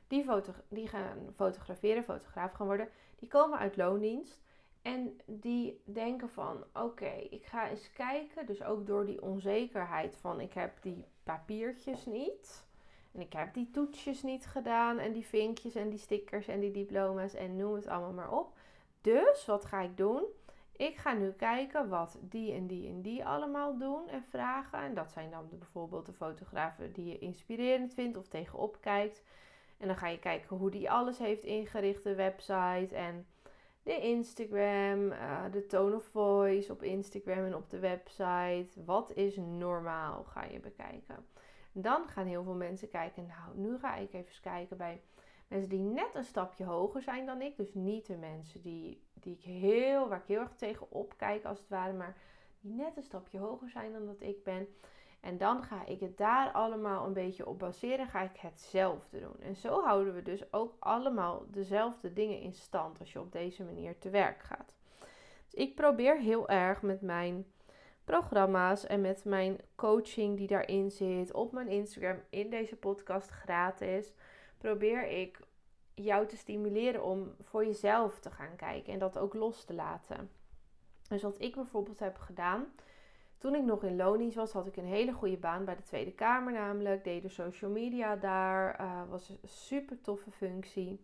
die, 0.07 0.25
die 0.69 0.89
gaan 0.89 1.19
fotograferen, 1.35 2.05
fotograaf 2.05 2.53
gaan 2.53 2.67
worden, 2.67 2.89
die 3.17 3.29
komen 3.29 3.59
uit 3.59 3.77
loondienst. 3.77 4.43
En 4.83 5.21
die 5.27 5.83
denken 5.85 6.29
van 6.29 6.65
oké, 6.73 7.13
ik 7.31 7.45
ga 7.45 7.69
eens 7.69 7.93
kijken. 7.93 8.47
Dus 8.47 8.63
ook 8.63 8.87
door 8.87 9.07
die 9.07 9.23
onzekerheid 9.23 10.17
van 10.17 10.41
ik 10.41 10.53
heb 10.53 10.83
die 10.83 11.05
papiertjes 11.23 12.07
niet. 12.07 12.67
En 13.13 13.21
ik 13.21 13.33
heb 13.33 13.55
die 13.55 13.71
toetsjes 13.71 14.23
niet 14.23 14.47
gedaan 14.47 14.99
en 14.99 15.13
die 15.13 15.27
vinkjes 15.27 15.75
en 15.75 15.89
die 15.89 15.99
stickers 15.99 16.49
en 16.49 16.61
die 16.61 16.71
diploma's 16.71 17.35
en 17.35 17.57
noem 17.57 17.75
het 17.75 17.87
allemaal 17.87 18.13
maar 18.13 18.33
op. 18.33 18.53
Dus 19.01 19.47
wat 19.47 19.65
ga 19.65 19.81
ik 19.81 19.97
doen? 19.97 20.25
Ik 20.77 20.97
ga 20.97 21.13
nu 21.13 21.33
kijken 21.33 21.89
wat 21.89 22.19
die 22.21 22.53
en 22.53 22.67
die 22.67 22.89
en 22.89 23.03
die 23.03 23.25
allemaal 23.27 23.79
doen 23.79 24.09
en 24.09 24.25
vragen. 24.25 24.79
En 24.79 24.95
dat 24.95 25.13
zijn 25.13 25.31
dan 25.31 25.49
bijvoorbeeld 25.51 26.07
de 26.07 26.13
fotografen 26.13 26.93
die 26.93 27.07
je 27.07 27.19
inspirerend 27.19 27.95
vindt 27.95 28.17
of 28.17 28.29
tegenop 28.29 28.77
kijkt. 28.81 29.23
En 29.79 29.87
dan 29.87 29.97
ga 29.97 30.09
je 30.09 30.19
kijken 30.19 30.57
hoe 30.57 30.71
die 30.71 30.91
alles 30.91 31.19
heeft 31.19 31.45
ingericht, 31.45 32.03
de 32.03 32.15
website 32.15 32.95
en 32.95 33.27
de 33.83 34.01
Instagram, 34.01 35.13
uh, 35.13 35.45
de 35.53 35.67
tone 35.67 35.95
of 35.95 36.05
voice 36.05 36.73
op 36.73 36.83
Instagram 36.83 37.45
en 37.45 37.55
op 37.55 37.71
de 37.71 37.79
website. 37.79 38.85
Wat 38.85 39.13
is 39.13 39.37
normaal 39.37 40.25
ga 40.25 40.45
je 40.45 40.61
bekijken. 40.61 41.27
Dan 41.73 42.09
gaan 42.09 42.27
heel 42.27 42.43
veel 42.43 42.55
mensen 42.55 42.89
kijken, 42.89 43.27
nou, 43.27 43.59
nu 43.59 43.79
ga 43.79 43.97
ik 43.97 44.13
even 44.13 44.43
kijken 44.43 44.77
bij 44.77 45.01
mensen 45.49 45.69
die 45.69 45.79
net 45.79 46.15
een 46.15 46.25
stapje 46.25 46.65
hoger 46.65 47.03
zijn 47.03 47.27
dan 47.27 47.43
ik. 47.43 47.57
Dus 47.57 47.75
niet 47.75 48.07
de 48.07 48.17
mensen 48.17 48.63
die, 48.63 49.03
die 49.15 49.35
ik 49.35 49.43
heel, 49.43 50.09
waar 50.09 50.19
ik 50.19 50.29
heel 50.29 50.41
erg 50.41 50.55
tegen 50.55 50.91
opkijk 50.91 51.45
als 51.45 51.59
het 51.59 51.69
ware, 51.69 51.93
maar 51.93 52.17
die 52.61 52.73
net 52.73 52.97
een 52.97 53.03
stapje 53.03 53.39
hoger 53.39 53.71
zijn 53.71 53.93
dan 53.93 54.07
dat 54.07 54.21
ik 54.21 54.45
ben. 54.45 54.69
En 55.25 55.39
dan 55.39 55.63
ga 55.63 55.87
ik 55.87 56.01
het 56.01 56.17
daar 56.17 56.53
allemaal 56.53 57.07
een 57.07 57.13
beetje 57.13 57.47
op 57.47 57.59
baseren. 57.59 58.09
Ga 58.09 58.23
ik 58.23 58.37
hetzelfde 58.37 59.21
doen. 59.21 59.41
En 59.41 59.57
zo 59.57 59.83
houden 59.83 60.15
we 60.15 60.23
dus 60.23 60.53
ook 60.53 60.75
allemaal 60.79 61.45
dezelfde 61.49 62.13
dingen 62.13 62.41
in 62.41 62.53
stand 62.53 63.01
als 63.01 63.13
je 63.13 63.21
op 63.21 63.33
deze 63.33 63.65
manier 63.65 63.99
te 63.99 64.11
werk 64.11 64.43
gaat. 64.43 64.75
Dus 65.45 65.55
ik 65.55 65.75
probeer 65.75 66.19
heel 66.19 66.49
erg 66.49 66.83
met 66.83 67.01
mijn 67.01 67.47
programma's 68.05 68.87
en 68.87 69.01
met 69.01 69.25
mijn 69.25 69.61
coaching 69.75 70.37
die 70.37 70.47
daarin 70.47 70.91
zit 70.91 71.33
op 71.33 71.53
mijn 71.53 71.69
Instagram 71.69 72.21
in 72.31 72.51
deze 72.51 72.77
podcast 72.77 73.31
gratis, 73.31 74.13
probeer 74.59 75.07
ik 75.07 75.39
jou 75.95 76.27
te 76.27 76.37
stimuleren 76.37 77.05
om 77.05 77.35
voor 77.41 77.67
jezelf 77.67 78.21
te 78.21 78.31
gaan 78.31 78.57
kijken 78.57 78.93
en 78.93 78.99
dat 78.99 79.19
ook 79.19 79.35
los 79.35 79.65
te 79.65 79.75
laten. 79.75 80.31
Dus 81.09 81.23
wat 81.23 81.41
ik 81.41 81.55
bijvoorbeeld 81.55 81.99
heb 81.99 82.19
gedaan, 82.19 82.67
toen 83.45 83.55
ik 83.55 83.65
nog 83.65 83.83
in 83.83 83.97
Lonies 83.97 84.35
was, 84.35 84.53
had 84.53 84.67
ik 84.67 84.77
een 84.77 84.87
hele 84.87 85.13
goede 85.13 85.37
baan 85.37 85.65
bij 85.65 85.77
de 85.77 85.83
Tweede 85.83 86.13
Kamer 86.13 86.53
namelijk. 86.53 87.05
Deed 87.05 87.23
de 87.23 87.29
social 87.29 87.71
media 87.71 88.17
daar, 88.17 88.81
uh, 88.81 89.03
was 89.09 89.29
een 89.29 89.39
super 89.45 90.01
toffe 90.01 90.31
functie. 90.31 91.01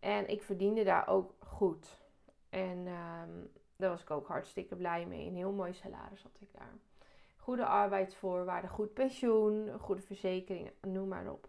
En 0.00 0.28
ik 0.28 0.42
verdiende 0.42 0.84
daar 0.84 1.08
ook 1.08 1.34
goed. 1.38 2.06
En 2.48 2.86
ehm, 2.86 3.30
daar 3.76 3.90
was 3.90 4.02
ik 4.02 4.10
ook 4.10 4.26
hartstikke 4.26 4.76
blij 4.76 5.06
mee. 5.06 5.26
Een 5.26 5.34
heel 5.34 5.52
mooi 5.52 5.72
salaris 5.72 6.22
had 6.22 6.36
ik 6.40 6.48
daar. 6.52 6.72
Goede 7.36 7.66
arbeidsvoorwaarden, 7.66 8.70
goed 8.70 8.94
pensioen, 8.94 9.78
goede 9.78 10.02
verzekering, 10.02 10.70
noem 10.80 11.08
maar 11.08 11.30
op. 11.30 11.48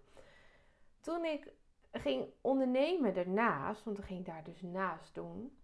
Toen 0.99 1.25
ik 1.25 1.53
ging 1.91 2.25
ondernemen 2.41 3.13
daarnaast, 3.13 3.83
want 3.83 3.97
ik 3.97 4.05
ging 4.05 4.25
daar 4.25 4.43
dus 4.43 4.61
naast 4.61 5.15
doen. 5.15 5.56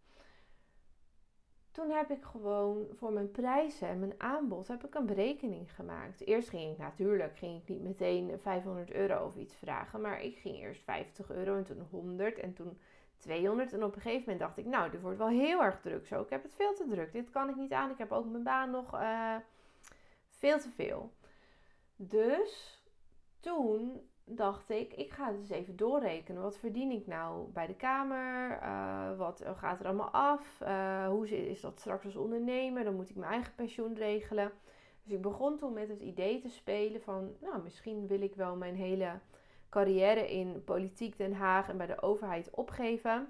Toen 1.73 1.89
heb 1.89 2.09
ik 2.11 2.23
gewoon 2.23 2.87
voor 2.97 3.11
mijn 3.11 3.31
prijzen 3.31 3.87
en 3.87 3.99
mijn 3.99 4.13
aanbod 4.17 4.67
heb 4.67 4.85
ik 4.85 4.95
een 4.95 5.05
berekening 5.05 5.75
gemaakt. 5.75 6.25
Eerst 6.25 6.49
ging 6.49 6.71
ik 6.71 6.77
natuurlijk 6.77 7.37
ging 7.37 7.61
ik 7.61 7.67
niet 7.67 7.81
meteen 7.81 8.39
500 8.39 8.91
euro 8.91 9.25
of 9.25 9.35
iets 9.35 9.55
vragen, 9.55 10.01
maar 10.01 10.21
ik 10.21 10.37
ging 10.37 10.57
eerst 10.57 10.83
50 10.83 11.31
euro 11.31 11.57
en 11.57 11.63
toen 11.63 11.87
100 11.89 12.39
en 12.39 12.53
toen 12.53 12.77
200. 13.17 13.73
En 13.73 13.83
op 13.83 13.95
een 13.95 14.01
gegeven 14.01 14.19
moment 14.19 14.39
dacht 14.39 14.57
ik, 14.57 14.65
nou, 14.65 14.91
dit 14.91 15.01
wordt 15.01 15.17
wel 15.17 15.27
heel 15.27 15.63
erg 15.63 15.81
druk 15.81 16.07
zo. 16.07 16.21
Ik 16.21 16.29
heb 16.29 16.43
het 16.43 16.53
veel 16.53 16.73
te 16.73 16.87
druk. 16.89 17.11
Dit 17.11 17.29
kan 17.29 17.49
ik 17.49 17.55
niet 17.55 17.71
aan. 17.71 17.91
Ik 17.91 17.97
heb 17.97 18.11
ook 18.11 18.25
mijn 18.25 18.43
baan 18.43 18.71
nog 18.71 18.93
uh, 18.93 19.35
veel 20.29 20.59
te 20.59 20.69
veel. 20.69 21.11
Dus 21.95 22.83
toen 23.39 24.09
dacht 24.25 24.69
ik, 24.69 24.93
ik 24.93 25.11
ga 25.11 25.27
het 25.27 25.35
eens 25.35 25.49
even 25.49 25.75
doorrekenen. 25.75 26.41
Wat 26.41 26.57
verdien 26.57 26.91
ik 26.91 27.07
nou 27.07 27.51
bij 27.51 27.67
de 27.67 27.75
Kamer? 27.75 28.59
Uh, 28.61 29.17
wat 29.17 29.43
gaat 29.55 29.79
er 29.79 29.85
allemaal 29.85 30.09
af? 30.11 30.61
Uh, 30.61 31.07
hoe 31.07 31.49
is 31.49 31.61
dat 31.61 31.79
straks 31.79 32.05
als 32.05 32.15
ondernemer? 32.15 32.83
Dan 32.83 32.95
moet 32.95 33.09
ik 33.09 33.15
mijn 33.15 33.31
eigen 33.31 33.55
pensioen 33.55 33.95
regelen. 33.95 34.51
Dus 35.03 35.13
ik 35.13 35.21
begon 35.21 35.57
toen 35.57 35.73
met 35.73 35.89
het 35.89 36.01
idee 36.01 36.39
te 36.39 36.49
spelen 36.49 37.01
van, 37.01 37.31
nou, 37.41 37.63
misschien 37.63 38.07
wil 38.07 38.21
ik 38.21 38.35
wel 38.35 38.55
mijn 38.55 38.75
hele 38.75 39.19
carrière 39.69 40.31
in 40.31 40.63
politiek 40.63 41.17
Den 41.17 41.33
Haag 41.33 41.69
en 41.69 41.77
bij 41.77 41.87
de 41.87 42.01
overheid 42.01 42.49
opgeven. 42.49 43.27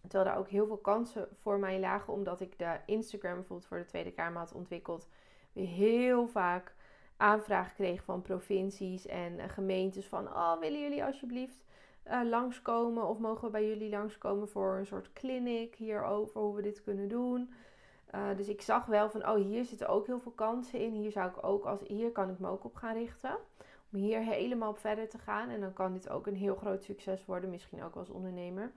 Terwijl 0.00 0.24
daar 0.24 0.38
ook 0.38 0.48
heel 0.48 0.66
veel 0.66 0.76
kansen 0.76 1.28
voor 1.40 1.58
mij 1.58 1.80
lagen, 1.80 2.12
omdat 2.12 2.40
ik 2.40 2.58
de 2.58 2.76
Instagram 2.86 3.34
bijvoorbeeld 3.34 3.68
voor 3.68 3.78
de 3.78 3.84
Tweede 3.84 4.12
Kamer 4.12 4.38
had 4.38 4.52
ontwikkeld. 4.52 5.08
Weer 5.52 5.66
heel 5.66 6.26
vaak 6.26 6.74
aanvraag 7.18 7.74
kreeg 7.74 8.02
van 8.02 8.22
provincies 8.22 9.06
en 9.06 9.38
eh, 9.38 9.48
gemeentes 9.48 10.06
van, 10.06 10.26
oh, 10.26 10.58
willen 10.58 10.80
jullie 10.80 11.04
alsjeblieft 11.04 11.64
uh, 12.06 12.20
langskomen 12.24 13.08
of 13.08 13.18
mogen 13.18 13.44
we 13.44 13.50
bij 13.50 13.68
jullie 13.68 13.90
langskomen 13.90 14.48
voor 14.48 14.76
een 14.76 14.86
soort 14.86 15.12
clinic 15.12 15.74
hierover, 15.74 16.40
hoe 16.40 16.54
we 16.54 16.62
dit 16.62 16.82
kunnen 16.82 17.08
doen. 17.08 17.52
Uh, 18.14 18.36
dus 18.36 18.48
ik 18.48 18.62
zag 18.62 18.86
wel 18.86 19.10
van, 19.10 19.28
oh, 19.28 19.34
hier 19.34 19.64
zitten 19.64 19.88
ook 19.88 20.06
heel 20.06 20.20
veel 20.20 20.32
kansen 20.32 20.80
in. 20.80 20.92
Hier, 20.92 21.10
zou 21.10 21.28
ik 21.28 21.44
ook 21.44 21.64
als, 21.64 21.80
hier 21.86 22.12
kan 22.12 22.30
ik 22.30 22.38
me 22.38 22.48
ook 22.48 22.64
op 22.64 22.74
gaan 22.74 22.94
richten. 22.94 23.36
Om 23.92 23.98
hier 23.98 24.20
helemaal 24.20 24.70
op 24.70 24.78
verder 24.78 25.08
te 25.08 25.18
gaan. 25.18 25.48
En 25.48 25.60
dan 25.60 25.72
kan 25.72 25.92
dit 25.92 26.08
ook 26.08 26.26
een 26.26 26.36
heel 26.36 26.54
groot 26.54 26.82
succes 26.82 27.24
worden, 27.24 27.50
misschien 27.50 27.82
ook 27.82 27.94
als 27.94 28.10
ondernemer. 28.10 28.72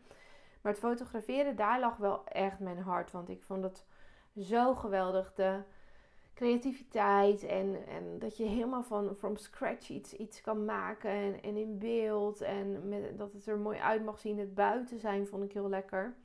Maar 0.61 0.71
het 0.71 0.81
fotograferen, 0.81 1.55
daar 1.55 1.79
lag 1.79 1.97
wel 1.97 2.25
echt 2.25 2.59
mijn 2.59 2.79
hart. 2.79 3.11
Want 3.11 3.29
ik 3.29 3.43
vond 3.43 3.63
het 3.63 3.85
zo 4.37 4.75
geweldig. 4.75 5.33
De 5.33 5.59
creativiteit 6.41 7.43
en, 7.43 7.87
en 7.87 8.19
dat 8.19 8.37
je 8.37 8.43
helemaal 8.43 8.83
van 8.83 9.15
from 9.15 9.37
scratch 9.37 9.89
iets, 9.89 10.13
iets 10.13 10.41
kan 10.41 10.65
maken. 10.65 11.11
En, 11.41 11.55
in 11.55 11.77
beeld. 11.77 12.41
En 12.41 12.89
met, 12.89 13.17
dat 13.17 13.33
het 13.33 13.47
er 13.47 13.57
mooi 13.57 13.79
uit 13.79 14.03
mag 14.03 14.19
zien. 14.19 14.39
Het 14.39 14.53
buiten 14.53 14.99
zijn 14.99 15.27
vond 15.27 15.43
ik 15.43 15.51
heel 15.51 15.69
lekker. 15.69 16.15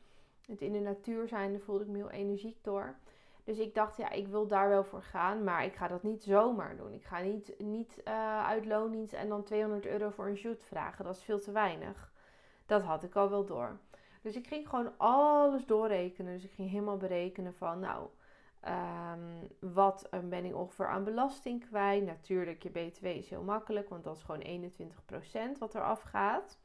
Het 0.46 0.60
in 0.60 0.72
de 0.72 0.80
natuur 0.80 1.28
zijn, 1.28 1.52
daar 1.52 1.60
voelde 1.60 1.84
ik 1.84 1.90
me 1.90 1.96
heel 1.96 2.10
energiek 2.10 2.56
door. 2.62 2.96
Dus 3.44 3.58
ik 3.58 3.74
dacht, 3.74 3.96
ja, 3.96 4.10
ik 4.10 4.28
wil 4.28 4.46
daar 4.46 4.68
wel 4.68 4.84
voor 4.84 5.02
gaan. 5.02 5.44
Maar 5.44 5.64
ik 5.64 5.74
ga 5.74 5.88
dat 5.88 6.02
niet 6.02 6.22
zomaar 6.22 6.76
doen. 6.76 6.92
Ik 6.92 7.04
ga 7.04 7.20
niet, 7.20 7.54
niet 7.58 8.00
uh, 8.04 8.46
uit 8.46 8.66
loondienst 8.66 9.12
en 9.12 9.28
dan 9.28 9.42
200 9.42 9.86
euro 9.86 10.10
voor 10.10 10.26
een 10.26 10.36
shoot 10.36 10.64
vragen. 10.64 11.04
Dat 11.04 11.16
is 11.16 11.22
veel 11.22 11.40
te 11.40 11.52
weinig. 11.52 12.12
Dat 12.66 12.82
had 12.82 13.02
ik 13.02 13.16
al 13.16 13.30
wel 13.30 13.44
door. 13.44 13.78
Dus 14.22 14.36
ik 14.36 14.46
ging 14.46 14.68
gewoon 14.68 14.92
alles 14.96 15.66
doorrekenen. 15.66 16.32
Dus 16.32 16.44
ik 16.44 16.52
ging 16.52 16.70
helemaal 16.70 16.96
berekenen 16.96 17.54
van, 17.54 17.80
nou, 17.80 18.08
um, 18.68 19.48
wat 19.74 20.08
ben 20.24 20.44
ik 20.44 20.56
ongeveer 20.56 20.88
aan 20.88 21.04
belasting 21.04 21.66
kwijt? 21.66 22.04
Natuurlijk, 22.04 22.62
je 22.62 22.70
BTW 22.70 23.04
is 23.04 23.30
heel 23.30 23.42
makkelijk, 23.42 23.88
want 23.88 24.04
dat 24.04 24.16
is 24.16 24.22
gewoon 24.22 24.72
21% 25.54 25.58
wat 25.58 25.74
er 25.74 25.82
afgaat. 25.82 26.58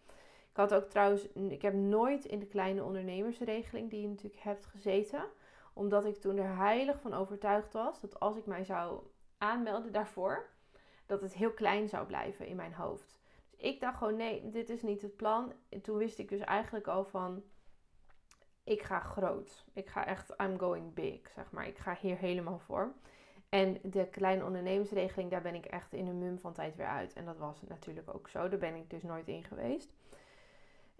Ik 0.50 0.58
had 0.58 0.74
ook 0.74 0.90
trouwens, 0.90 1.28
ik 1.32 1.62
heb 1.62 1.74
nooit 1.74 2.26
in 2.26 2.40
de 2.40 2.48
kleine 2.48 2.84
ondernemersregeling 2.84 3.90
die 3.90 4.02
je 4.02 4.08
natuurlijk 4.08 4.44
hebt 4.44 4.66
gezeten. 4.66 5.24
Omdat 5.74 6.06
ik 6.06 6.16
toen 6.16 6.38
er 6.38 6.56
heilig 6.56 7.02
van 7.02 7.14
overtuigd 7.14 7.74
was 7.74 8.02
dat 8.02 8.20
als 8.20 8.38
ik 8.38 8.46
mij 8.46 8.64
zou 8.64 9.04
aanmelden 9.38 9.92
daarvoor, 9.92 10.50
dat 11.06 11.22
het 11.22 11.34
heel 11.34 11.52
klein 11.52 11.90
zou 11.90 12.06
blijven 12.06 12.48
in 12.48 12.56
mijn 12.56 12.74
hoofd. 12.74 13.20
Dus 13.50 13.60
ik 13.60 13.80
dacht 13.80 13.98
gewoon, 13.98 14.16
nee, 14.16 14.50
dit 14.50 14.70
is 14.70 14.82
niet 14.82 15.02
het 15.02 15.16
plan. 15.16 15.54
En 15.70 15.82
toen 15.82 15.98
wist 15.98 16.20
ik 16.20 16.30
dus 16.30 16.40
eigenlijk 16.40 16.88
al 16.88 17.06
van, 17.06 17.44
ik 18.64 18.82
ga 18.82 19.00
groot. 19.00 19.66
Ik 19.74 19.90
ga 19.90 20.06
echt, 20.06 20.34
I'm 20.42 20.60
going 20.60 20.94
big, 20.94 21.30
zeg 21.30 21.52
maar. 21.52 21.68
Ik 21.68 21.78
ga 21.78 21.98
hier 22.02 22.18
helemaal 22.18 22.60
voor. 22.60 22.94
En 23.50 23.78
de 23.84 24.08
kleine 24.08 24.46
ondernemersregeling, 24.46 25.32
daar 25.32 25.42
ben 25.42 25.56
ik 25.56 25.66
echt 25.66 25.94
in 25.94 26.08
een 26.08 26.20
mum 26.20 26.40
van 26.40 26.54
tijd 26.54 26.76
weer 26.76 26.88
uit. 26.88 27.14
En 27.14 27.26
dat 27.26 27.38
was 27.38 27.62
natuurlijk 27.62 28.14
ook 28.14 28.30
zo. 28.30 28.50
Daar 28.50 28.60
ben 28.60 28.76
ik 28.76 28.90
dus 28.90 29.04
nooit 29.04 29.28
in 29.28 29.44
geweest. 29.44 29.94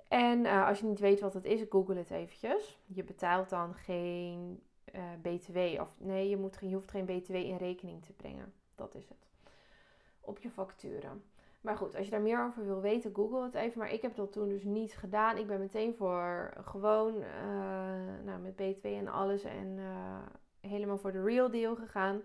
En 0.08 0.46
uh, 0.46 0.68
als 0.68 0.80
je 0.80 0.86
niet 0.86 1.00
weet 1.00 1.20
wat 1.20 1.34
het 1.34 1.46
is, 1.46 1.62
google 1.70 1.96
het 1.96 2.12
eventjes. 2.12 2.80
Je 2.86 3.04
betaalt 3.04 3.50
dan 3.50 3.74
geen 3.74 4.64
uh, 4.94 5.02
BTW. 5.22 5.58
Of 5.82 5.96
nee, 6.00 6.30
je, 6.30 6.38
moet, 6.38 6.58
je 6.60 6.74
hoeft 6.74 6.92
geen 6.92 7.06
BTW 7.06 7.34
in 7.34 7.58
rekening 7.58 8.06
te 8.06 8.14
brengen. 8.14 8.54
Dat 8.76 8.96
is 8.96 9.10
het. 9.10 9.30
Op 10.20 10.40
je 10.40 10.50
facturen. 10.50 11.24
Maar 11.62 11.78
goed, 11.78 11.96
als 11.96 12.06
je 12.06 12.12
daar 12.12 12.22
meer 12.22 12.44
over 12.46 12.66
wil 12.66 12.82
weten, 12.82 13.16
google 13.16 13.44
het 13.44 13.54
even. 13.54 13.80
Maar 13.80 13.94
ik 13.94 14.02
heb 14.02 14.16
dat 14.16 14.32
toen 14.32 14.50
dus 14.50 14.64
niet 14.64 14.94
gedaan. 14.94 15.38
Ik 15.38 15.48
ben 15.48 15.60
meteen 15.60 15.96
voor 15.96 16.54
gewoon 16.64 17.16
uh, 17.16 18.24
nou, 18.24 18.40
met 18.42 18.56
BTW 18.56 18.86
en 18.86 19.08
alles 19.08 19.44
en 19.44 19.80
helemaal 20.62 20.98
voor 20.98 21.12
de 21.12 21.24
real 21.24 21.52
deal 21.52 21.76
gegaan. 21.76 22.22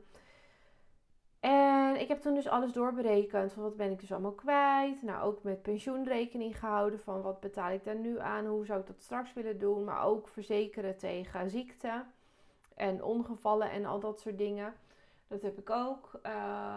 En 1.40 2.00
ik 2.00 2.08
heb 2.08 2.20
toen 2.20 2.34
dus 2.34 2.48
alles 2.48 2.72
doorberekend 2.72 3.52
van 3.52 3.62
wat 3.62 3.76
ben 3.76 3.90
ik 3.90 4.00
dus 4.00 4.12
allemaal 4.12 4.32
kwijt. 4.32 5.02
Nou, 5.02 5.24
ook 5.24 5.42
met 5.42 5.62
pensioenrekening 5.62 6.58
gehouden 6.58 7.00
van 7.00 7.22
wat 7.22 7.40
betaal 7.40 7.70
ik 7.70 7.84
daar 7.84 7.98
nu 7.98 8.18
aan, 8.18 8.46
hoe 8.46 8.66
zou 8.66 8.80
ik 8.80 8.86
dat 8.86 9.00
straks 9.00 9.32
willen 9.32 9.58
doen. 9.58 9.84
Maar 9.84 10.04
ook 10.04 10.28
verzekeren 10.28 10.96
tegen 10.96 11.50
ziekte 11.50 12.04
en 12.74 13.02
ongevallen 13.02 13.70
en 13.70 13.84
al 13.84 14.00
dat 14.00 14.20
soort 14.20 14.38
dingen. 14.38 14.74
Dat 15.28 15.42
heb 15.42 15.58
ik 15.58 15.70
ook. 15.70 16.20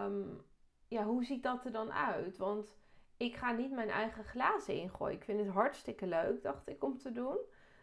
Um, 0.05 0.41
ja, 0.89 1.03
hoe 1.03 1.25
ziet 1.25 1.43
dat 1.43 1.65
er 1.65 1.71
dan 1.71 1.91
uit? 1.91 2.37
Want 2.37 2.75
ik 3.17 3.35
ga 3.35 3.51
niet 3.51 3.71
mijn 3.71 3.89
eigen 3.89 4.23
glazen 4.23 4.73
ingooien. 4.73 5.15
Ik 5.15 5.23
vind 5.23 5.39
het 5.39 5.49
hartstikke 5.49 6.07
leuk, 6.07 6.43
dacht 6.43 6.69
ik, 6.69 6.83
om 6.83 6.97
te 6.97 7.11
doen. 7.11 7.37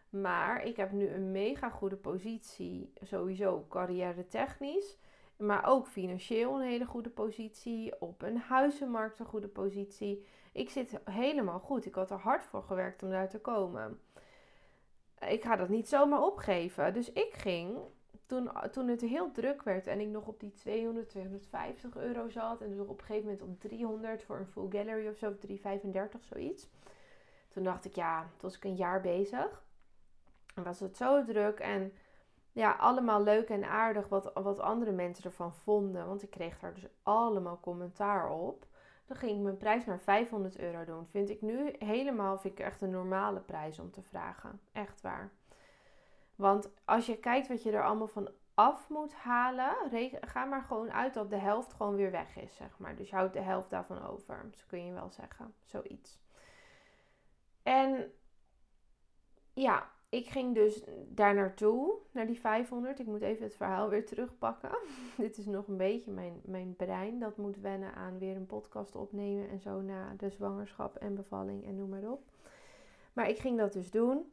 Maar 0.09 0.63
ik 0.63 0.77
heb 0.77 0.91
nu 0.91 1.07
een 1.09 1.31
mega 1.31 1.69
goede 1.69 1.95
positie, 1.95 2.93
sowieso 3.01 3.65
carrière 3.69 4.27
technisch. 4.27 4.97
Maar 5.37 5.67
ook 5.67 5.87
financieel 5.87 6.55
een 6.55 6.67
hele 6.67 6.85
goede 6.85 7.09
positie. 7.09 8.01
Op 8.01 8.21
een 8.21 8.37
huizenmarkt 8.37 9.19
een 9.19 9.25
goede 9.25 9.47
positie. 9.47 10.25
Ik 10.51 10.69
zit 10.69 10.99
helemaal 11.03 11.59
goed. 11.59 11.85
Ik 11.85 11.95
had 11.95 12.11
er 12.11 12.17
hard 12.17 12.43
voor 12.43 12.63
gewerkt 12.63 13.03
om 13.03 13.09
daar 13.09 13.29
te 13.29 13.39
komen. 13.39 13.99
Ik 15.19 15.43
ga 15.43 15.55
dat 15.55 15.69
niet 15.69 15.87
zomaar 15.87 16.21
opgeven. 16.21 16.93
Dus 16.93 17.11
ik 17.11 17.33
ging, 17.33 17.77
toen, 18.27 18.49
toen 18.71 18.87
het 18.87 19.01
heel 19.01 19.31
druk 19.31 19.63
werd 19.63 19.87
en 19.87 19.99
ik 19.99 20.07
nog 20.07 20.27
op 20.27 20.39
die 20.39 20.53
200, 20.53 21.09
250 21.09 21.97
euro 21.97 22.29
zat. 22.29 22.61
En 22.61 22.69
dus 22.69 22.79
op 22.79 22.89
een 22.89 23.05
gegeven 23.05 23.23
moment 23.23 23.41
op 23.41 23.59
300 23.59 24.23
voor 24.23 24.37
een 24.37 24.47
full 24.47 24.69
gallery 24.69 25.07
of 25.07 25.17
zo, 25.17 25.37
335 25.37 26.23
zoiets. 26.23 26.69
Toen 27.49 27.63
dacht 27.63 27.85
ik, 27.85 27.95
ja, 27.95 28.21
toen 28.21 28.29
was 28.41 28.55
ik 28.55 28.63
een 28.63 28.75
jaar 28.75 29.01
bezig. 29.01 29.65
En 30.55 30.63
was 30.63 30.79
het 30.79 30.97
zo 30.97 31.23
druk 31.23 31.59
en 31.59 31.93
ja, 32.51 32.71
allemaal 32.71 33.23
leuk 33.23 33.49
en 33.49 33.63
aardig 33.63 34.07
wat, 34.07 34.31
wat 34.33 34.59
andere 34.59 34.91
mensen 34.91 35.23
ervan 35.23 35.53
vonden. 35.53 36.07
Want 36.07 36.23
ik 36.23 36.29
kreeg 36.29 36.59
daar 36.59 36.73
dus 36.73 36.87
allemaal 37.03 37.59
commentaar 37.59 38.31
op. 38.31 38.65
Dan 39.05 39.17
ging 39.17 39.31
ik 39.31 39.43
mijn 39.43 39.57
prijs 39.57 39.85
naar 39.85 39.99
500 39.99 40.59
euro 40.59 40.85
doen. 40.85 41.07
Vind 41.07 41.29
ik 41.29 41.41
nu 41.41 41.75
helemaal, 41.79 42.37
vind 42.37 42.59
ik 42.59 42.65
echt 42.65 42.81
een 42.81 42.89
normale 42.89 43.39
prijs 43.39 43.79
om 43.79 43.91
te 43.91 44.01
vragen. 44.01 44.59
Echt 44.71 45.01
waar. 45.01 45.31
Want 46.37 46.69
als 46.85 47.05
je 47.05 47.17
kijkt 47.17 47.47
wat 47.47 47.63
je 47.63 47.71
er 47.71 47.83
allemaal 47.83 48.07
van 48.07 48.29
af 48.53 48.89
moet 48.89 49.13
halen, 49.13 49.75
ga 50.21 50.45
maar 50.45 50.61
gewoon 50.61 50.91
uit 50.91 51.13
dat 51.13 51.29
de 51.29 51.37
helft 51.37 51.73
gewoon 51.73 51.95
weer 51.95 52.11
weg 52.11 52.37
is, 52.37 52.55
zeg 52.55 52.79
maar. 52.79 52.95
Dus 52.95 53.09
je 53.09 53.15
houdt 53.15 53.33
de 53.33 53.39
helft 53.39 53.69
daarvan 53.69 54.07
over. 54.07 54.49
Zo 54.51 54.63
kun 54.67 54.85
je 54.85 54.93
wel 54.93 55.09
zeggen. 55.09 55.53
Zoiets. 55.63 56.19
En 57.63 58.11
ja, 59.53 59.91
ik 60.09 60.27
ging 60.27 60.55
dus 60.55 60.83
daar 61.07 61.33
naartoe, 61.33 61.93
naar 62.11 62.27
die 62.27 62.39
500. 62.39 62.99
Ik 62.99 63.05
moet 63.05 63.21
even 63.21 63.43
het 63.43 63.55
verhaal 63.55 63.89
weer 63.89 64.05
terugpakken. 64.05 64.77
Dit 65.17 65.37
is 65.37 65.45
nog 65.45 65.67
een 65.67 65.77
beetje 65.77 66.11
mijn, 66.11 66.41
mijn 66.43 66.75
brein. 66.75 67.19
Dat 67.19 67.37
moet 67.37 67.57
wennen 67.57 67.93
aan 67.93 68.17
weer 68.17 68.35
een 68.35 68.45
podcast 68.45 68.95
opnemen 68.95 69.49
en 69.49 69.59
zo 69.59 69.81
na 69.81 70.13
de 70.17 70.29
zwangerschap 70.29 70.95
en 70.95 71.15
bevalling 71.15 71.65
en 71.65 71.75
noem 71.75 71.89
maar 71.89 72.11
op. 72.11 72.23
Maar 73.13 73.29
ik 73.29 73.39
ging 73.39 73.57
dat 73.57 73.73
dus 73.73 73.91
doen. 73.91 74.31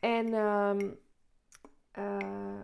En 0.00 0.34
um, 0.34 0.98
uh, 1.98 2.60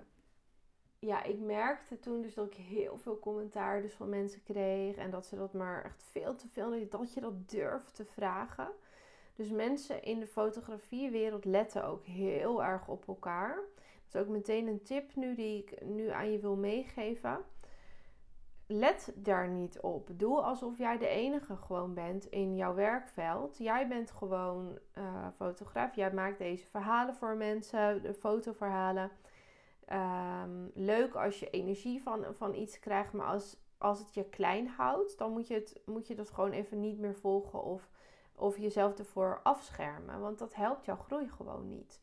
ja, 0.99 1.23
ik 1.23 1.39
merkte 1.39 1.99
toen 1.99 2.23
dus 2.23 2.35
dat 2.35 2.47
ik 2.47 2.55
heel 2.55 2.99
veel 2.99 3.19
commentaar 3.19 3.83
dus 3.83 3.93
van 3.93 4.09
mensen 4.09 4.43
kreeg. 4.43 4.97
En 4.97 5.11
dat 5.11 5.27
ze 5.27 5.37
dat 5.37 5.53
maar 5.53 5.85
echt 5.85 6.05
veel 6.11 6.35
te 6.35 6.49
veel, 6.49 6.89
dat 6.89 7.15
je 7.15 7.21
dat 7.21 7.51
durft 7.51 7.95
te 7.95 8.05
vragen. 8.05 8.69
Dus 9.35 9.51
mensen 9.51 10.03
in 10.03 10.19
de 10.19 10.27
fotografiewereld 10.27 11.45
letten 11.45 11.85
ook 11.85 12.05
heel 12.05 12.65
erg 12.65 12.89
op 12.89 13.09
elkaar. 13.09 13.55
Dat 13.55 14.15
is 14.15 14.21
ook 14.21 14.29
meteen 14.29 14.67
een 14.67 14.83
tip 14.83 15.15
nu 15.15 15.35
die 15.35 15.59
ik 15.59 15.85
nu 15.85 16.09
aan 16.09 16.33
je 16.33 16.39
wil 16.39 16.57
meegeven. 16.57 17.39
Let 18.67 19.13
daar 19.15 19.49
niet 19.49 19.81
op. 19.81 20.09
Doe 20.13 20.41
alsof 20.41 20.79
jij 20.79 20.99
de 20.99 21.09
enige 21.09 21.57
gewoon 21.57 21.95
bent 21.95 22.27
in 22.27 22.57
jouw 22.57 22.75
werkveld. 22.75 23.59
Jij 23.59 23.89
bent 23.89 24.11
gewoon 24.11 24.79
uh, 24.99 25.27
fotograaf. 25.37 25.95
Jij 25.95 26.13
maakt 26.13 26.39
deze 26.39 26.67
verhalen 26.67 27.15
voor 27.15 27.37
mensen, 27.37 28.03
de 28.03 28.15
fotoverhalen. 28.15 29.11
Um, 29.93 30.71
leuk 30.75 31.15
als 31.15 31.41
je 31.41 31.51
energie 31.51 32.03
van, 32.03 32.25
van 32.31 32.55
iets 32.55 32.79
krijgt, 32.79 33.13
maar 33.13 33.27
als, 33.27 33.57
als 33.79 33.99
het 33.99 34.15
je 34.15 34.25
klein 34.25 34.69
houdt, 34.69 35.19
dan 35.19 35.33
moet 35.33 35.47
je, 35.47 35.55
het, 35.55 35.81
moet 35.87 36.07
je 36.07 36.15
dat 36.15 36.31
gewoon 36.31 36.53
even 36.53 36.81
niet 36.81 36.99
meer 36.99 37.15
volgen 37.15 37.63
of 37.63 37.91
of 38.35 38.59
jezelf 38.59 38.99
ervoor 38.99 39.41
afschermen. 39.43 40.21
Want 40.21 40.39
dat 40.39 40.55
helpt 40.55 40.85
jouw 40.85 40.97
groei 40.97 41.29
gewoon 41.29 41.69
niet. 41.69 42.01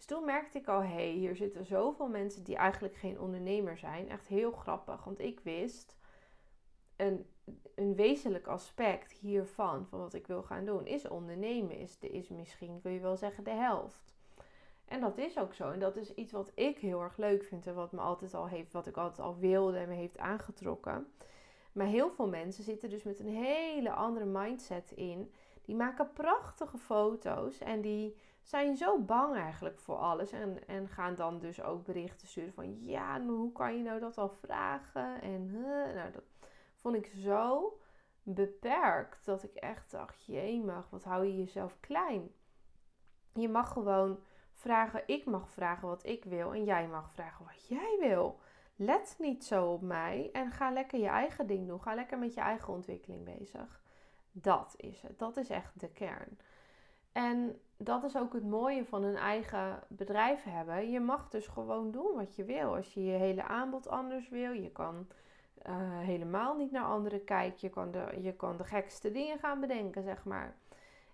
Dus 0.00 0.08
toen 0.08 0.24
merkte 0.24 0.58
ik 0.58 0.68
al, 0.68 0.82
hé, 0.82 0.88
hey, 0.88 1.10
hier 1.10 1.36
zitten 1.36 1.64
zoveel 1.64 2.08
mensen 2.08 2.44
die 2.44 2.56
eigenlijk 2.56 2.94
geen 2.94 3.20
ondernemer 3.20 3.78
zijn. 3.78 4.08
Echt 4.08 4.26
heel 4.26 4.52
grappig, 4.52 5.04
want 5.04 5.20
ik 5.20 5.40
wist 5.40 5.96
een, 6.96 7.26
een 7.74 7.94
wezenlijk 7.94 8.46
aspect 8.46 9.12
hiervan, 9.12 9.86
van 9.86 9.98
wat 9.98 10.14
ik 10.14 10.26
wil 10.26 10.42
gaan 10.42 10.64
doen, 10.64 10.86
is 10.86 11.08
ondernemen. 11.08 11.76
Is, 11.76 11.98
is 12.00 12.28
misschien, 12.28 12.80
wil 12.82 12.92
je 12.92 13.00
wel 13.00 13.16
zeggen, 13.16 13.44
de 13.44 13.50
helft. 13.50 14.14
En 14.84 15.00
dat 15.00 15.18
is 15.18 15.38
ook 15.38 15.54
zo. 15.54 15.70
En 15.70 15.80
dat 15.80 15.96
is 15.96 16.14
iets 16.14 16.32
wat 16.32 16.50
ik 16.54 16.78
heel 16.78 17.02
erg 17.02 17.16
leuk 17.16 17.44
vind 17.44 17.66
en 17.66 17.74
wat 17.74 17.92
me 17.92 18.00
altijd 18.00 18.34
al 18.34 18.48
heeft, 18.48 18.72
wat 18.72 18.86
ik 18.86 18.96
altijd 18.96 19.20
al 19.26 19.38
wilde 19.38 19.78
en 19.78 19.88
me 19.88 19.94
heeft 19.94 20.18
aangetrokken. 20.18 21.12
Maar 21.72 21.86
heel 21.86 22.10
veel 22.10 22.28
mensen 22.28 22.64
zitten 22.64 22.90
dus 22.90 23.02
met 23.02 23.20
een 23.20 23.34
hele 23.34 23.90
andere 23.90 24.24
mindset 24.24 24.90
in. 24.90 25.32
Die 25.62 25.76
maken 25.76 26.12
prachtige 26.12 26.78
foto's 26.78 27.58
en 27.58 27.80
die 27.80 28.16
zijn 28.50 28.76
zo 28.76 28.98
bang 28.98 29.36
eigenlijk 29.36 29.78
voor 29.78 29.96
alles. 29.96 30.32
En, 30.32 30.66
en 30.66 30.88
gaan 30.88 31.14
dan 31.14 31.38
dus 31.38 31.62
ook 31.62 31.84
berichten 31.84 32.28
sturen 32.28 32.52
van 32.52 32.84
ja, 32.84 33.20
hoe 33.22 33.52
kan 33.52 33.76
je 33.76 33.82
nou 33.82 34.00
dat 34.00 34.18
al 34.18 34.28
vragen? 34.28 35.22
En 35.22 35.50
nou, 35.94 36.10
dat 36.12 36.22
vond 36.76 36.94
ik 36.94 37.06
zo 37.06 37.78
beperkt 38.22 39.24
dat 39.24 39.42
ik 39.42 39.54
echt 39.54 39.90
dacht: 39.90 40.28
mag, 40.64 40.90
wat 40.90 41.04
hou 41.04 41.24
je 41.24 41.36
jezelf 41.36 41.76
klein? 41.80 42.30
Je 43.34 43.48
mag 43.48 43.72
gewoon 43.72 44.18
vragen, 44.52 45.02
ik 45.06 45.26
mag 45.26 45.50
vragen 45.50 45.88
wat 45.88 46.06
ik 46.06 46.24
wil 46.24 46.54
en 46.54 46.64
jij 46.64 46.88
mag 46.88 47.12
vragen 47.12 47.44
wat 47.44 47.66
jij 47.68 47.96
wil. 48.00 48.40
Let 48.76 49.16
niet 49.18 49.44
zo 49.44 49.72
op 49.72 49.82
mij 49.82 50.30
en 50.32 50.50
ga 50.50 50.70
lekker 50.70 51.00
je 51.00 51.08
eigen 51.08 51.46
ding 51.46 51.66
doen. 51.66 51.82
Ga 51.82 51.94
lekker 51.94 52.18
met 52.18 52.34
je 52.34 52.40
eigen 52.40 52.72
ontwikkeling 52.72 53.24
bezig. 53.24 53.82
Dat 54.32 54.74
is 54.76 55.02
het. 55.02 55.18
Dat 55.18 55.36
is 55.36 55.50
echt 55.50 55.80
de 55.80 55.90
kern. 55.90 56.38
En 57.12 57.60
dat 57.76 58.04
is 58.04 58.16
ook 58.16 58.32
het 58.32 58.44
mooie 58.44 58.84
van 58.84 59.02
een 59.02 59.16
eigen 59.16 59.82
bedrijf 59.88 60.42
hebben. 60.42 60.90
Je 60.90 61.00
mag 61.00 61.28
dus 61.28 61.46
gewoon 61.46 61.90
doen 61.90 62.14
wat 62.14 62.36
je 62.36 62.44
wil. 62.44 62.76
Als 62.76 62.94
je 62.94 63.04
je 63.04 63.18
hele 63.18 63.42
aanbod 63.42 63.88
anders 63.88 64.28
wil, 64.28 64.52
je 64.52 64.70
kan 64.70 65.06
uh, 65.66 65.98
helemaal 65.98 66.56
niet 66.56 66.70
naar 66.70 66.84
anderen 66.84 67.24
kijken. 67.24 67.58
Je 67.60 67.68
kan, 67.68 67.90
de, 67.90 68.18
je 68.20 68.32
kan 68.32 68.56
de 68.56 68.64
gekste 68.64 69.10
dingen 69.10 69.38
gaan 69.38 69.60
bedenken, 69.60 70.02
zeg 70.02 70.24
maar. 70.24 70.56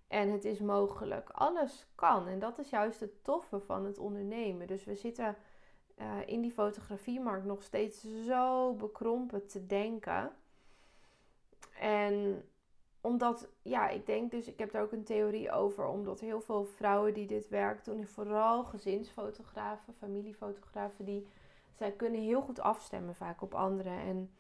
En 0.08 0.30
het 0.30 0.44
is 0.44 0.60
mogelijk. 0.60 1.30
Alles 1.30 1.86
kan. 1.94 2.28
En 2.28 2.38
dat 2.38 2.58
is 2.58 2.70
juist 2.70 3.00
het 3.00 3.24
toffe 3.24 3.60
van 3.60 3.84
het 3.84 3.98
ondernemen. 3.98 4.66
Dus 4.66 4.84
we 4.84 4.94
zitten 4.94 5.36
uh, 5.98 6.06
in 6.26 6.40
die 6.40 6.52
fotografiemarkt 6.52 7.44
nog 7.44 7.62
steeds 7.62 8.06
zo 8.26 8.74
bekrompen 8.74 9.46
te 9.46 9.66
denken. 9.66 10.32
En 11.80 12.44
omdat, 13.06 13.48
ja, 13.62 13.88
ik 13.88 14.06
denk 14.06 14.30
dus, 14.30 14.46
ik 14.48 14.58
heb 14.58 14.70
daar 14.70 14.82
ook 14.82 14.92
een 14.92 15.04
theorie 15.04 15.50
over, 15.50 15.86
omdat 15.86 16.20
heel 16.20 16.40
veel 16.40 16.64
vrouwen 16.64 17.14
die 17.14 17.26
dit 17.26 17.48
werk 17.48 17.84
doen, 17.84 18.06
vooral 18.06 18.64
gezinsfotografen, 18.64 19.94
familiefotografen, 19.94 21.04
die 21.04 21.26
zij 21.72 21.92
kunnen 21.92 22.20
heel 22.20 22.40
goed 22.40 22.60
afstemmen 22.60 23.14
vaak 23.14 23.42
op 23.42 23.54
anderen. 23.54 23.98
En 23.98 24.30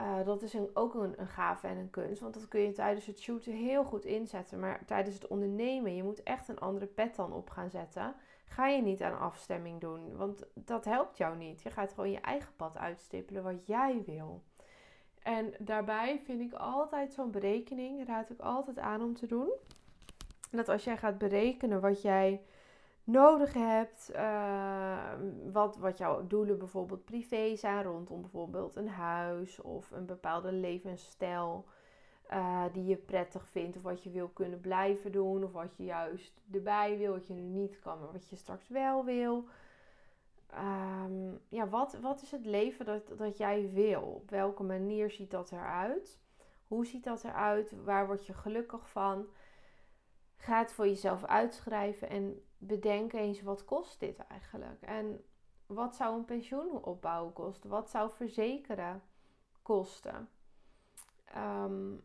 uh, 0.00 0.24
dat 0.24 0.42
is 0.42 0.56
ook 0.74 0.94
een, 0.94 1.20
een 1.20 1.26
gave 1.26 1.66
en 1.66 1.76
een 1.76 1.90
kunst, 1.90 2.20
want 2.20 2.34
dat 2.34 2.48
kun 2.48 2.60
je 2.60 2.72
tijdens 2.72 3.06
het 3.06 3.20
shooten 3.20 3.52
heel 3.52 3.84
goed 3.84 4.04
inzetten. 4.04 4.60
Maar 4.60 4.84
tijdens 4.84 5.14
het 5.14 5.26
ondernemen, 5.26 5.96
je 5.96 6.02
moet 6.02 6.22
echt 6.22 6.48
een 6.48 6.58
andere 6.58 6.86
pet 6.86 7.16
dan 7.16 7.32
op 7.32 7.50
gaan 7.50 7.70
zetten. 7.70 8.14
Ga 8.46 8.66
je 8.66 8.82
niet 8.82 9.02
aan 9.02 9.18
afstemming 9.18 9.80
doen, 9.80 10.16
want 10.16 10.46
dat 10.54 10.84
helpt 10.84 11.16
jou 11.16 11.36
niet. 11.36 11.62
Je 11.62 11.70
gaat 11.70 11.92
gewoon 11.92 12.10
je 12.10 12.20
eigen 12.20 12.56
pad 12.56 12.76
uitstippelen 12.76 13.42
wat 13.42 13.66
jij 13.66 14.02
wil. 14.06 14.42
En 15.28 15.54
daarbij 15.58 16.20
vind 16.24 16.40
ik 16.40 16.52
altijd 16.52 17.12
zo'n 17.12 17.30
berekening, 17.30 18.06
raad 18.06 18.30
ik 18.30 18.40
altijd 18.40 18.78
aan 18.78 19.02
om 19.02 19.14
te 19.14 19.26
doen. 19.26 19.52
Dat 20.50 20.68
als 20.68 20.84
jij 20.84 20.96
gaat 20.96 21.18
berekenen 21.18 21.80
wat 21.80 22.02
jij 22.02 22.42
nodig 23.04 23.54
hebt, 23.54 24.10
uh, 24.14 25.12
wat, 25.52 25.76
wat 25.76 25.98
jouw 25.98 26.26
doelen 26.26 26.58
bijvoorbeeld 26.58 27.04
privé 27.04 27.56
zijn 27.56 27.82
rondom 27.82 28.20
bijvoorbeeld 28.20 28.76
een 28.76 28.88
huis 28.88 29.60
of 29.60 29.90
een 29.90 30.06
bepaalde 30.06 30.52
levensstijl 30.52 31.64
uh, 32.32 32.64
die 32.72 32.84
je 32.84 32.96
prettig 32.96 33.46
vindt 33.48 33.76
of 33.76 33.82
wat 33.82 34.02
je 34.02 34.10
wil 34.10 34.28
kunnen 34.28 34.60
blijven 34.60 35.12
doen 35.12 35.44
of 35.44 35.52
wat 35.52 35.76
je 35.76 35.84
juist 35.84 36.40
erbij 36.52 36.98
wil, 36.98 37.12
wat 37.12 37.26
je 37.26 37.34
nu 37.34 37.60
niet 37.60 37.78
kan, 37.78 37.98
maar 38.00 38.12
wat 38.12 38.28
je 38.28 38.36
straks 38.36 38.68
wel 38.68 39.04
wil. 39.04 39.44
Ehm, 40.50 41.34
ja, 41.48 41.68
wat, 41.68 41.98
wat 42.00 42.22
is 42.22 42.30
het 42.30 42.44
leven 42.44 42.84
dat, 42.84 43.18
dat 43.18 43.36
jij 43.36 43.70
wil? 43.72 44.02
Op 44.02 44.30
welke 44.30 44.62
manier 44.62 45.10
ziet 45.10 45.30
dat 45.30 45.52
eruit? 45.52 46.20
Hoe 46.66 46.86
ziet 46.86 47.04
dat 47.04 47.24
eruit? 47.24 47.84
Waar 47.84 48.06
word 48.06 48.26
je 48.26 48.34
gelukkig 48.34 48.88
van? 48.90 49.26
Ga 50.36 50.58
het 50.58 50.72
voor 50.72 50.86
jezelf 50.86 51.24
uitschrijven 51.24 52.08
en 52.08 52.44
bedenk 52.58 53.12
eens 53.12 53.42
wat 53.42 53.64
kost 53.64 54.00
dit 54.00 54.18
eigenlijk? 54.18 54.82
En 54.82 55.24
wat 55.66 55.96
zou 55.96 56.16
een 56.16 56.24
pensioen 56.24 56.84
opbouwen 56.84 57.32
kosten? 57.32 57.70
Wat 57.70 57.90
zou 57.90 58.10
verzekeren 58.10 59.02
kosten? 59.62 60.28
Ehm, 61.24 61.96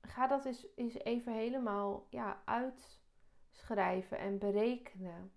ga 0.00 0.26
dat 0.26 0.44
eens, 0.44 0.66
eens 0.74 0.94
even 0.94 1.32
helemaal 1.32 2.06
ja, 2.10 2.42
uitschrijven 2.44 4.18
en 4.18 4.38
berekenen. 4.38 5.32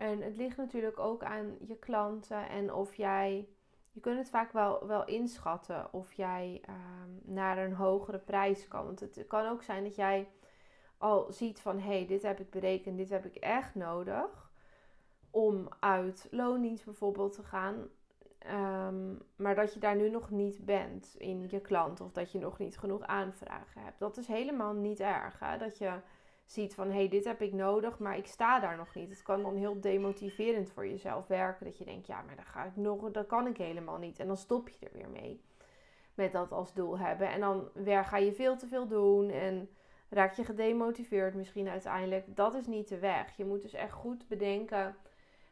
En 0.00 0.22
het 0.22 0.36
ligt 0.36 0.56
natuurlijk 0.56 0.98
ook 0.98 1.22
aan 1.22 1.56
je 1.66 1.76
klanten 1.76 2.48
en 2.48 2.74
of 2.74 2.94
jij. 2.94 3.48
Je 3.92 4.00
kunt 4.00 4.18
het 4.18 4.30
vaak 4.30 4.52
wel, 4.52 4.86
wel 4.86 5.04
inschatten 5.04 5.92
of 5.92 6.12
jij 6.12 6.60
ehm, 6.64 7.34
naar 7.34 7.58
een 7.58 7.74
hogere 7.74 8.18
prijs 8.18 8.68
kan. 8.68 8.84
Want 8.84 9.00
het 9.00 9.24
kan 9.28 9.46
ook 9.46 9.62
zijn 9.62 9.84
dat 9.84 9.96
jij 9.96 10.28
al 10.98 11.32
ziet 11.32 11.60
van 11.60 11.78
hé, 11.78 11.96
hey, 11.96 12.06
dit 12.06 12.22
heb 12.22 12.40
ik 12.40 12.50
berekend, 12.50 12.96
dit 12.96 13.08
heb 13.08 13.24
ik 13.24 13.34
echt 13.34 13.74
nodig. 13.74 14.50
Om 15.30 15.68
uit 15.80 16.28
loondienst 16.30 16.84
bijvoorbeeld 16.84 17.32
te 17.32 17.42
gaan. 17.42 17.88
Ehm, 18.38 19.14
maar 19.36 19.54
dat 19.54 19.74
je 19.74 19.80
daar 19.80 19.96
nu 19.96 20.10
nog 20.10 20.30
niet 20.30 20.64
bent 20.64 21.14
in 21.18 21.48
je 21.48 21.60
klant 21.60 22.00
of 22.00 22.12
dat 22.12 22.32
je 22.32 22.38
nog 22.38 22.58
niet 22.58 22.78
genoeg 22.78 23.02
aanvragen 23.02 23.82
hebt. 23.82 23.98
Dat 23.98 24.16
is 24.16 24.26
helemaal 24.26 24.72
niet 24.72 25.00
erg. 25.00 25.38
Hè? 25.38 25.58
Dat 25.58 25.78
je 25.78 26.00
ziet 26.52 26.74
van 26.74 26.86
hé, 26.88 26.96
hey, 26.96 27.08
dit 27.08 27.24
heb 27.24 27.42
ik 27.42 27.52
nodig, 27.52 27.98
maar 27.98 28.16
ik 28.16 28.26
sta 28.26 28.60
daar 28.60 28.76
nog 28.76 28.94
niet. 28.94 29.10
Het 29.10 29.22
kan 29.22 29.42
dan 29.42 29.56
heel 29.56 29.80
demotiverend 29.80 30.70
voor 30.70 30.86
jezelf 30.88 31.26
werken. 31.26 31.64
Dat 31.64 31.78
je 31.78 31.84
denkt, 31.84 32.06
ja, 32.06 32.22
maar 32.22 32.36
dan 32.36 32.44
ga 32.44 32.64
ik 32.64 32.76
nog, 32.76 33.10
dat 33.10 33.26
kan 33.26 33.46
ik 33.46 33.56
helemaal 33.56 33.98
niet. 33.98 34.18
En 34.18 34.26
dan 34.26 34.36
stop 34.36 34.68
je 34.68 34.86
er 34.86 34.92
weer 34.92 35.08
mee. 35.08 35.40
Met 36.14 36.32
dat 36.32 36.52
als 36.52 36.74
doel 36.74 36.98
hebben. 36.98 37.28
En 37.28 37.40
dan 37.40 37.68
weer 37.74 38.04
ga 38.04 38.16
je 38.16 38.32
veel 38.32 38.56
te 38.56 38.66
veel 38.66 38.86
doen. 38.86 39.30
En 39.30 39.68
raak 40.08 40.34
je 40.34 40.44
gedemotiveerd 40.44 41.34
misschien 41.34 41.68
uiteindelijk. 41.68 42.36
Dat 42.36 42.54
is 42.54 42.66
niet 42.66 42.88
de 42.88 42.98
weg. 42.98 43.36
Je 43.36 43.44
moet 43.44 43.62
dus 43.62 43.72
echt 43.72 43.92
goed 43.92 44.28
bedenken. 44.28 44.96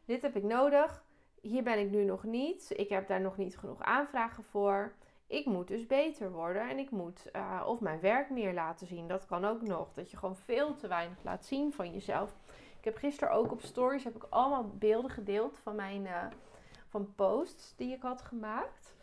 Dit 0.05 0.21
heb 0.21 0.35
ik 0.35 0.43
nodig. 0.43 1.03
Hier 1.41 1.63
ben 1.63 1.79
ik 1.79 1.89
nu 1.89 2.03
nog 2.03 2.23
niet. 2.23 2.73
Ik 2.75 2.89
heb 2.89 3.07
daar 3.07 3.21
nog 3.21 3.37
niet 3.37 3.57
genoeg 3.57 3.81
aanvragen 3.81 4.43
voor 4.43 4.93
ik 5.29 5.45
moet 5.45 5.67
dus 5.67 5.85
beter 5.85 6.31
worden 6.31 6.69
en 6.69 6.77
ik 6.77 6.91
moet 6.91 7.25
uh, 7.35 7.63
of 7.65 7.79
mijn 7.79 7.99
werk 7.99 8.29
meer 8.29 8.53
laten 8.53 8.87
zien. 8.87 9.07
Dat 9.07 9.25
kan 9.25 9.45
ook 9.45 9.61
nog. 9.61 9.93
Dat 9.93 10.11
je 10.11 10.17
gewoon 10.17 10.35
veel 10.35 10.75
te 10.75 10.87
weinig 10.87 11.17
laat 11.23 11.45
zien 11.45 11.73
van 11.73 11.91
jezelf. 11.91 12.35
Ik 12.77 12.85
heb 12.85 12.95
gisteren 12.97 13.33
ook 13.33 13.51
op 13.51 13.61
stories 13.61 14.03
heb 14.03 14.15
ik 14.15 14.25
allemaal 14.29 14.67
beelden 14.67 15.11
gedeeld 15.11 15.57
van 15.57 15.75
mijn 15.75 16.01
uh, 16.01 16.25
van 16.87 17.15
posts 17.15 17.75
die 17.75 17.93
ik 17.93 18.01
had 18.01 18.21
gemaakt. 18.21 18.95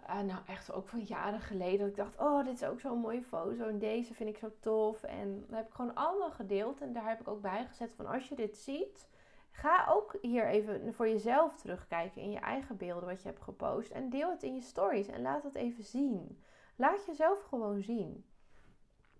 Uh, 0.00 0.20
nou, 0.20 0.40
echt 0.46 0.72
ook 0.72 0.88
van 0.88 1.00
jaren 1.00 1.40
geleden. 1.40 1.78
Dat 1.78 1.88
ik 1.88 1.96
dacht, 1.96 2.18
oh, 2.18 2.44
dit 2.44 2.54
is 2.54 2.64
ook 2.64 2.80
zo'n 2.80 2.98
mooie 2.98 3.22
foto. 3.22 3.68
En 3.68 3.78
deze 3.78 4.14
vind 4.14 4.28
ik 4.28 4.38
zo 4.38 4.50
tof. 4.60 5.02
En 5.02 5.40
dat 5.40 5.56
heb 5.56 5.66
ik 5.66 5.74
gewoon 5.74 5.94
allemaal 5.94 6.30
gedeeld. 6.30 6.80
En 6.80 6.92
daar 6.92 7.08
heb 7.08 7.20
ik 7.20 7.28
ook 7.28 7.40
bij 7.40 7.66
gezet 7.66 7.94
van 7.96 8.06
als 8.06 8.28
je 8.28 8.34
dit 8.34 8.56
ziet 8.56 9.08
Ga 9.54 9.86
ook 9.88 10.16
hier 10.20 10.46
even 10.46 10.94
voor 10.94 11.08
jezelf 11.08 11.56
terugkijken 11.56 12.22
in 12.22 12.30
je 12.30 12.38
eigen 12.38 12.76
beelden 12.76 13.08
wat 13.08 13.22
je 13.22 13.28
hebt 13.28 13.42
gepost. 13.42 13.90
En 13.90 14.10
deel 14.10 14.30
het 14.30 14.42
in 14.42 14.54
je 14.54 14.60
stories 14.60 15.08
en 15.08 15.22
laat 15.22 15.42
het 15.42 15.54
even 15.54 15.84
zien. 15.84 16.42
Laat 16.76 17.06
jezelf 17.06 17.42
gewoon 17.42 17.82
zien. 17.82 18.24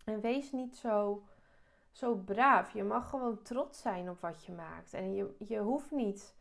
En 0.05 0.21
wees 0.21 0.53
niet 0.53 0.77
zo, 0.77 1.23
zo 1.91 2.15
braaf. 2.15 2.71
Je 2.71 2.85
mag 2.85 3.09
gewoon 3.09 3.43
trots 3.43 3.81
zijn 3.81 4.11
op 4.11 4.21
wat 4.21 4.45
je 4.45 4.53
maakt. 4.53 4.95
En 4.95 5.15
je, 5.15 5.35
je 5.39 5.59
hoeft 5.59 5.91
niet 5.91 6.37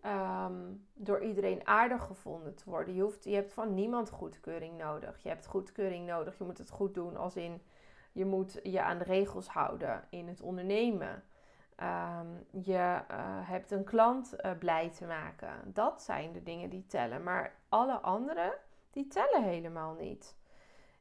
ehm, 0.00 0.72
door 0.94 1.22
iedereen 1.22 1.66
aardig 1.66 2.02
gevonden 2.02 2.54
te 2.54 2.70
worden. 2.70 2.94
Je, 2.94 3.02
hoeft, 3.02 3.24
je 3.24 3.34
hebt 3.34 3.52
van 3.52 3.74
niemand 3.74 4.10
goedkeuring 4.10 4.78
nodig. 4.78 5.22
Je 5.22 5.28
hebt 5.28 5.46
goedkeuring 5.46 6.06
nodig. 6.06 6.38
Je 6.38 6.44
moet 6.44 6.58
het 6.58 6.70
goed 6.70 6.94
doen 6.94 7.16
als 7.16 7.36
in 7.36 7.62
je 8.12 8.24
moet 8.24 8.60
je 8.62 8.82
aan 8.82 8.98
de 8.98 9.04
regels 9.04 9.48
houden 9.48 10.04
in 10.10 10.28
het 10.28 10.40
ondernemen. 10.40 11.24
Ehm, 11.80 12.26
je 12.50 13.00
uh, 13.10 13.48
hebt 13.48 13.70
een 13.70 13.84
klant 13.84 14.34
uh, 14.44 14.50
blij 14.58 14.90
te 14.90 15.06
maken. 15.06 15.72
Dat 15.72 16.02
zijn 16.02 16.32
de 16.32 16.42
dingen 16.42 16.70
die 16.70 16.86
tellen. 16.86 17.22
Maar 17.22 17.54
alle 17.68 17.98
andere, 17.98 18.58
die 18.90 19.06
tellen 19.06 19.42
helemaal 19.42 19.94
niet. 19.94 20.36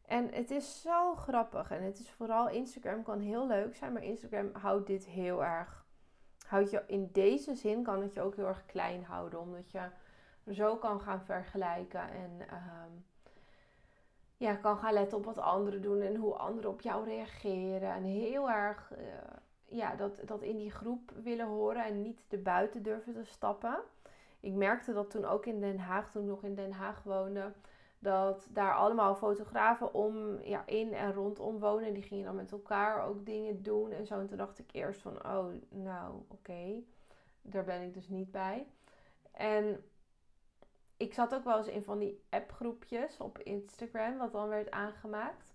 En 0.05 0.33
het 0.33 0.51
is 0.51 0.81
zo 0.81 1.15
grappig. 1.15 1.71
En 1.71 1.83
het 1.83 1.99
is 1.99 2.11
vooral 2.11 2.49
Instagram 2.49 3.03
kan 3.03 3.19
heel 3.19 3.47
leuk 3.47 3.75
zijn. 3.75 3.93
Maar 3.93 4.03
Instagram 4.03 4.49
houdt 4.53 4.87
dit 4.87 5.05
heel 5.05 5.43
erg. 5.43 5.85
Houdt 6.47 6.69
je 6.69 6.83
in 6.87 7.09
deze 7.11 7.55
zin 7.55 7.83
kan 7.83 8.01
het 8.01 8.13
je 8.13 8.21
ook 8.21 8.35
heel 8.35 8.47
erg 8.47 8.65
klein 8.65 9.03
houden. 9.03 9.39
Omdat 9.39 9.71
je 9.71 9.89
zo 10.51 10.77
kan 10.77 11.01
gaan 11.01 11.21
vergelijken. 11.21 12.09
En 12.09 12.31
um, 12.41 13.05
ja, 14.37 14.55
kan 14.55 14.77
gaan 14.77 14.93
letten 14.93 15.17
op 15.17 15.25
wat 15.25 15.39
anderen 15.39 15.81
doen. 15.81 16.01
En 16.01 16.15
hoe 16.15 16.33
anderen 16.33 16.71
op 16.71 16.81
jou 16.81 17.05
reageren. 17.05 17.93
En 17.93 18.03
heel 18.03 18.49
erg... 18.49 18.91
Uh, 18.91 18.97
ja, 19.69 19.95
dat, 19.95 20.21
dat 20.25 20.41
in 20.41 20.57
die 20.57 20.71
groep 20.71 21.11
willen 21.23 21.47
horen 21.47 21.85
en 21.85 22.01
niet 22.01 22.25
de 22.27 22.37
buiten 22.37 22.83
durven 22.83 23.13
te 23.13 23.23
stappen. 23.23 23.79
Ik 24.39 24.53
merkte 24.53 24.93
dat 24.93 25.09
toen 25.09 25.25
ook 25.25 25.45
in 25.45 25.59
Den 25.59 25.79
Haag, 25.79 26.11
toen 26.11 26.21
ik 26.21 26.27
nog 26.27 26.43
in 26.43 26.55
Den 26.55 26.71
Haag 26.71 27.03
woonde, 27.03 27.53
dat 27.99 28.47
daar 28.51 28.75
allemaal 28.75 29.15
fotografen 29.15 29.93
om, 29.93 30.41
ja, 30.41 30.65
in 30.65 30.93
en 30.93 31.13
rondom 31.13 31.59
wonen. 31.59 31.93
Die 31.93 32.03
gingen 32.03 32.25
dan 32.25 32.35
met 32.35 32.51
elkaar 32.51 33.03
ook 33.03 33.25
dingen 33.25 33.63
doen 33.63 33.91
en 33.91 34.05
zo. 34.05 34.19
En 34.19 34.27
toen 34.27 34.37
dacht 34.37 34.59
ik 34.59 34.69
eerst 34.71 35.01
van, 35.01 35.25
oh, 35.25 35.45
nou, 35.69 36.21
oké, 36.27 36.83
daar 37.41 37.63
ben 37.63 37.81
ik 37.81 37.93
dus 37.93 38.09
niet 38.09 38.31
bij. 38.31 38.67
En 39.31 39.83
ik 40.97 41.13
zat 41.13 41.35
ook 41.35 41.43
wel 41.43 41.57
eens 41.57 41.67
in 41.67 41.83
van 41.83 41.99
die 41.99 42.23
appgroepjes 42.29 43.17
op 43.17 43.39
Instagram, 43.39 44.17
wat 44.17 44.31
dan 44.31 44.49
werd 44.49 44.71
aangemaakt. 44.71 45.48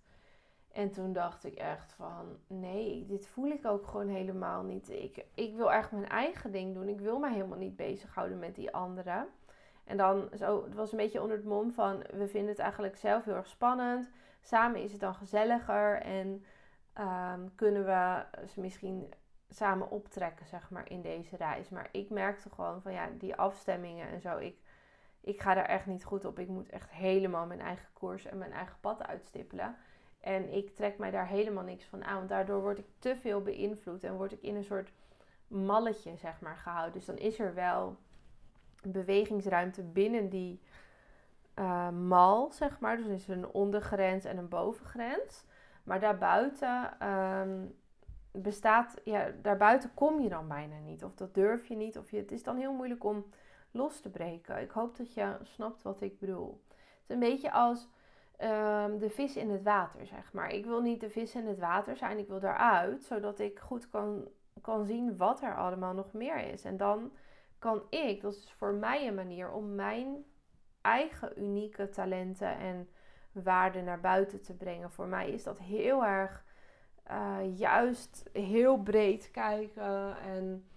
En 0.75 0.91
toen 0.91 1.13
dacht 1.13 1.45
ik 1.45 1.55
echt 1.55 1.93
van, 1.93 2.39
nee, 2.47 3.07
dit 3.07 3.27
voel 3.27 3.51
ik 3.51 3.67
ook 3.67 3.87
gewoon 3.87 4.09
helemaal 4.09 4.63
niet. 4.63 4.91
Ik, 4.91 5.25
ik 5.35 5.57
wil 5.57 5.73
echt 5.73 5.93
mijn 5.93 6.09
eigen 6.09 6.53
ding 6.53 6.75
doen. 6.75 6.89
Ik 6.89 7.01
wil 7.01 7.19
mij 7.19 7.33
helemaal 7.33 7.59
niet 7.59 7.77
bezighouden 7.77 8.39
met 8.39 8.55
die 8.55 8.73
anderen. 8.73 9.29
En 9.85 9.97
dan, 9.97 10.29
zo, 10.39 10.65
het 10.65 10.75
was 10.75 10.93
een 10.93 10.99
beetje 10.99 11.23
onder 11.23 11.37
het 11.37 11.47
mom 11.47 11.73
van, 11.73 11.99
we 11.99 12.29
vinden 12.29 12.51
het 12.51 12.59
eigenlijk 12.59 12.97
zelf 12.97 13.25
heel 13.25 13.35
erg 13.35 13.47
spannend. 13.47 14.11
Samen 14.41 14.83
is 14.83 14.93
het 14.93 15.01
dan 15.01 15.15
gezelliger 15.15 16.01
en 16.01 16.45
ehm, 16.93 17.41
kunnen 17.55 17.85
we 17.85 18.25
misschien 18.57 19.15
samen 19.49 19.91
optrekken, 19.91 20.47
zeg 20.47 20.71
maar, 20.71 20.91
in 20.91 21.03
deze 21.03 21.37
reis. 21.37 21.69
Maar 21.69 21.89
ik 21.93 22.11
merkte 22.11 22.51
gewoon 22.51 22.83
van, 22.83 22.93
ja, 22.93 23.09
die 23.19 23.37
afstemmingen 23.37 24.09
en 24.09 24.21
zo, 24.21 24.39
ik, 24.39 24.59
ik 25.21 25.41
ga 25.41 25.55
daar 25.55 25.69
echt 25.69 25.87
niet 25.87 26.05
goed 26.05 26.25
op. 26.25 26.39
Ik 26.39 26.49
moet 26.49 26.71
echt 26.71 26.91
helemaal 26.91 27.47
mijn 27.47 27.61
eigen 27.61 27.89
koers 27.93 28.25
en 28.25 28.39
mijn 28.39 28.53
eigen 28.53 28.77
pad 28.81 29.07
uitstippelen. 29.07 29.77
En 30.25 30.53
ik 30.53 30.75
trek 30.75 30.99
mij 30.99 31.11
daar 31.11 31.27
helemaal 31.27 31.65
niks 31.65 31.85
van 31.85 32.05
aan. 32.05 32.17
Want 32.17 32.29
daardoor 32.29 32.61
word 32.61 32.79
ik 32.79 32.87
te 32.99 33.17
veel 33.17 33.43
beïnvloed 33.43 34.05
en 34.05 34.17
word 34.17 34.33
ik 34.33 34.43
in 34.43 34.57
een 34.57 34.65
soort 34.65 34.93
malletje, 35.49 36.17
zeg 36.17 36.41
maar, 36.41 36.57
gehouden. 36.57 36.93
Dus 36.93 37.05
dan 37.05 37.17
is 37.17 37.39
er 37.39 37.55
wel 37.55 37.97
bewegingsruimte 38.83 39.83
binnen 39.83 40.29
die 40.29 40.61
uh, 41.59 41.91
mal, 41.91 42.53
zeg 42.53 42.81
maar. 42.81 42.97
Dus 42.97 43.07
er 43.07 43.13
is 43.13 43.29
een 43.29 43.49
ondergrens 43.49 44.25
en 44.25 44.39
een 44.39 44.49
bovengrens. 44.49 45.45
Maar 45.83 46.01
daarbuiten 46.01 47.09
um, 47.09 47.75
bestaat, 48.31 49.01
ja, 49.05 49.31
daarbuiten 49.43 49.95
kom 49.95 50.21
je 50.21 50.29
dan 50.29 50.49
bijna 50.49 50.79
niet. 50.79 51.05
Of 51.05 51.15
dat 51.15 51.35
durf 51.35 51.67
je 51.67 51.77
niet. 51.77 51.99
Of 51.99 52.11
je, 52.11 52.17
het 52.17 52.33
is 52.33 52.43
dan 52.43 52.57
heel 52.57 52.73
moeilijk 52.73 53.05
om 53.05 53.25
los 53.71 54.01
te 54.01 54.11
breken. 54.11 54.61
Ik 54.61 54.71
hoop 54.71 54.97
dat 54.97 55.15
je 55.15 55.37
snapt 55.43 55.83
wat 55.83 56.01
ik 56.01 56.19
bedoel. 56.19 56.63
Het 56.69 56.79
is 57.07 57.15
een 57.15 57.19
beetje 57.19 57.53
als 57.53 57.89
um, 58.39 58.99
de 58.99 59.11
vis 59.11 59.37
in 59.37 59.51
het 59.51 59.63
water, 59.63 60.07
zeg 60.07 60.33
maar. 60.33 60.51
Ik 60.51 60.65
wil 60.65 60.81
niet 60.81 61.01
de 61.01 61.11
vis 61.11 61.35
in 61.35 61.47
het 61.47 61.59
water 61.59 61.97
zijn, 61.97 62.19
ik 62.19 62.29
wil 62.29 62.41
daaruit, 62.41 63.05
zodat 63.05 63.39
ik 63.39 63.59
goed 63.59 63.89
kan, 63.89 64.29
kan 64.61 64.85
zien 64.85 65.17
wat 65.17 65.43
er 65.43 65.57
allemaal 65.57 65.95
nog 65.95 66.13
meer 66.13 66.37
is. 66.37 66.65
En 66.65 66.77
dan 66.77 67.13
kan 67.59 67.83
ik, 67.91 68.21
dat 68.21 68.35
is 68.35 68.55
voor 68.57 68.75
mij 68.75 69.09
een 69.09 69.15
manier 69.15 69.53
om 69.53 69.75
mijn 69.75 70.25
eigen 70.81 71.43
unieke 71.43 71.89
talenten 71.89 72.59
en 72.59 72.89
waarden 73.33 73.85
naar 73.85 74.01
buiten 74.01 74.43
te 74.43 74.57
brengen. 74.57 74.91
Voor 74.91 75.07
mij 75.07 75.31
is 75.31 75.43
dat 75.43 75.59
heel 75.59 76.05
erg 76.05 76.45
uh, 77.11 77.59
juist 77.59 78.31
heel 78.33 78.83
breed 78.83 79.31
kijken 79.31 80.17
en 80.17 80.69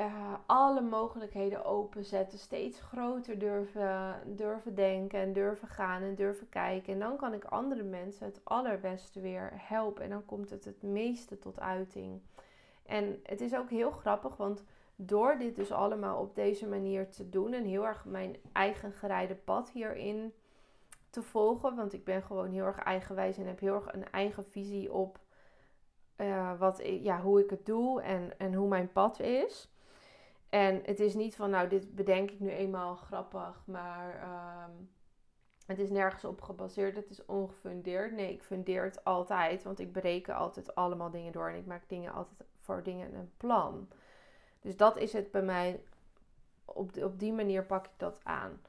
uh, 0.00 0.34
alle 0.46 0.80
mogelijkheden 0.80 1.64
openzetten. 1.64 2.38
Steeds 2.38 2.80
groter 2.80 3.38
durven, 3.38 4.22
durven 4.26 4.74
denken 4.74 5.20
en 5.20 5.32
durven 5.32 5.68
gaan 5.68 6.02
en 6.02 6.14
durven 6.14 6.48
kijken. 6.48 6.92
En 6.92 6.98
dan 6.98 7.16
kan 7.16 7.32
ik 7.32 7.44
andere 7.44 7.82
mensen 7.82 8.26
het 8.26 8.40
allerbeste 8.44 9.20
weer 9.20 9.52
helpen. 9.54 10.02
En 10.02 10.10
dan 10.10 10.24
komt 10.24 10.50
het 10.50 10.64
het 10.64 10.82
meeste 10.82 11.38
tot 11.38 11.60
uiting. 11.60 12.20
En 12.86 13.20
het 13.22 13.40
is 13.40 13.54
ook 13.56 13.70
heel 13.70 13.90
grappig, 13.90 14.36
want 14.36 14.64
door 14.96 15.38
dit 15.38 15.56
dus 15.56 15.72
allemaal 15.72 16.20
op 16.20 16.34
deze 16.34 16.66
manier 16.66 17.10
te 17.10 17.28
doen 17.28 17.52
en 17.52 17.64
heel 17.64 17.86
erg 17.86 18.04
mijn 18.04 18.36
eigen 18.52 18.92
gereide 18.92 19.34
pad 19.34 19.70
hierin 19.70 20.32
te 21.10 21.22
volgen, 21.22 21.76
want 21.76 21.92
ik 21.92 22.04
ben 22.04 22.22
gewoon 22.22 22.50
heel 22.50 22.64
erg 22.64 22.78
eigenwijs 22.78 23.38
en 23.38 23.46
heb 23.46 23.60
heel 23.60 23.74
erg 23.74 23.92
een 23.92 24.10
eigen 24.10 24.44
visie 24.44 24.92
op 24.92 25.18
uh, 26.16 26.58
wat, 26.58 26.80
ja, 26.84 27.20
hoe 27.20 27.40
ik 27.40 27.50
het 27.50 27.66
doe 27.66 28.02
en, 28.02 28.38
en 28.38 28.54
hoe 28.54 28.68
mijn 28.68 28.92
pad 28.92 29.20
is. 29.20 29.73
En 30.54 30.82
het 30.84 31.00
is 31.00 31.14
niet 31.14 31.36
van, 31.36 31.50
nou, 31.50 31.68
dit 31.68 31.94
bedenk 31.94 32.30
ik 32.30 32.40
nu 32.40 32.50
eenmaal 32.50 32.94
grappig, 32.94 33.62
maar 33.66 34.20
ehm, 34.20 34.70
het 35.66 35.78
is 35.78 35.90
nergens 35.90 36.24
op 36.24 36.40
gebaseerd. 36.40 36.96
Het 36.96 37.10
is 37.10 37.24
ongefundeerd. 37.24 38.12
Nee, 38.12 38.32
ik 38.32 38.42
fundeer 38.42 38.84
het 38.84 39.04
altijd, 39.04 39.62
want 39.62 39.78
ik 39.78 39.92
bereken 39.92 40.34
altijd 40.34 40.74
allemaal 40.74 41.10
dingen 41.10 41.32
door 41.32 41.48
en 41.48 41.56
ik 41.56 41.66
maak 41.66 41.88
dingen 41.88 42.12
altijd 42.12 42.44
voor 42.58 42.82
dingen 42.82 43.14
een 43.14 43.32
plan. 43.36 43.88
Dus 44.60 44.76
dat 44.76 44.96
is 44.96 45.12
het 45.12 45.30
bij 45.30 45.42
mij. 45.42 45.82
Op, 46.64 46.96
op 46.96 47.18
die 47.18 47.32
manier 47.32 47.64
pak 47.64 47.86
ik 47.86 47.92
dat 47.96 48.20
aan. 48.22 48.60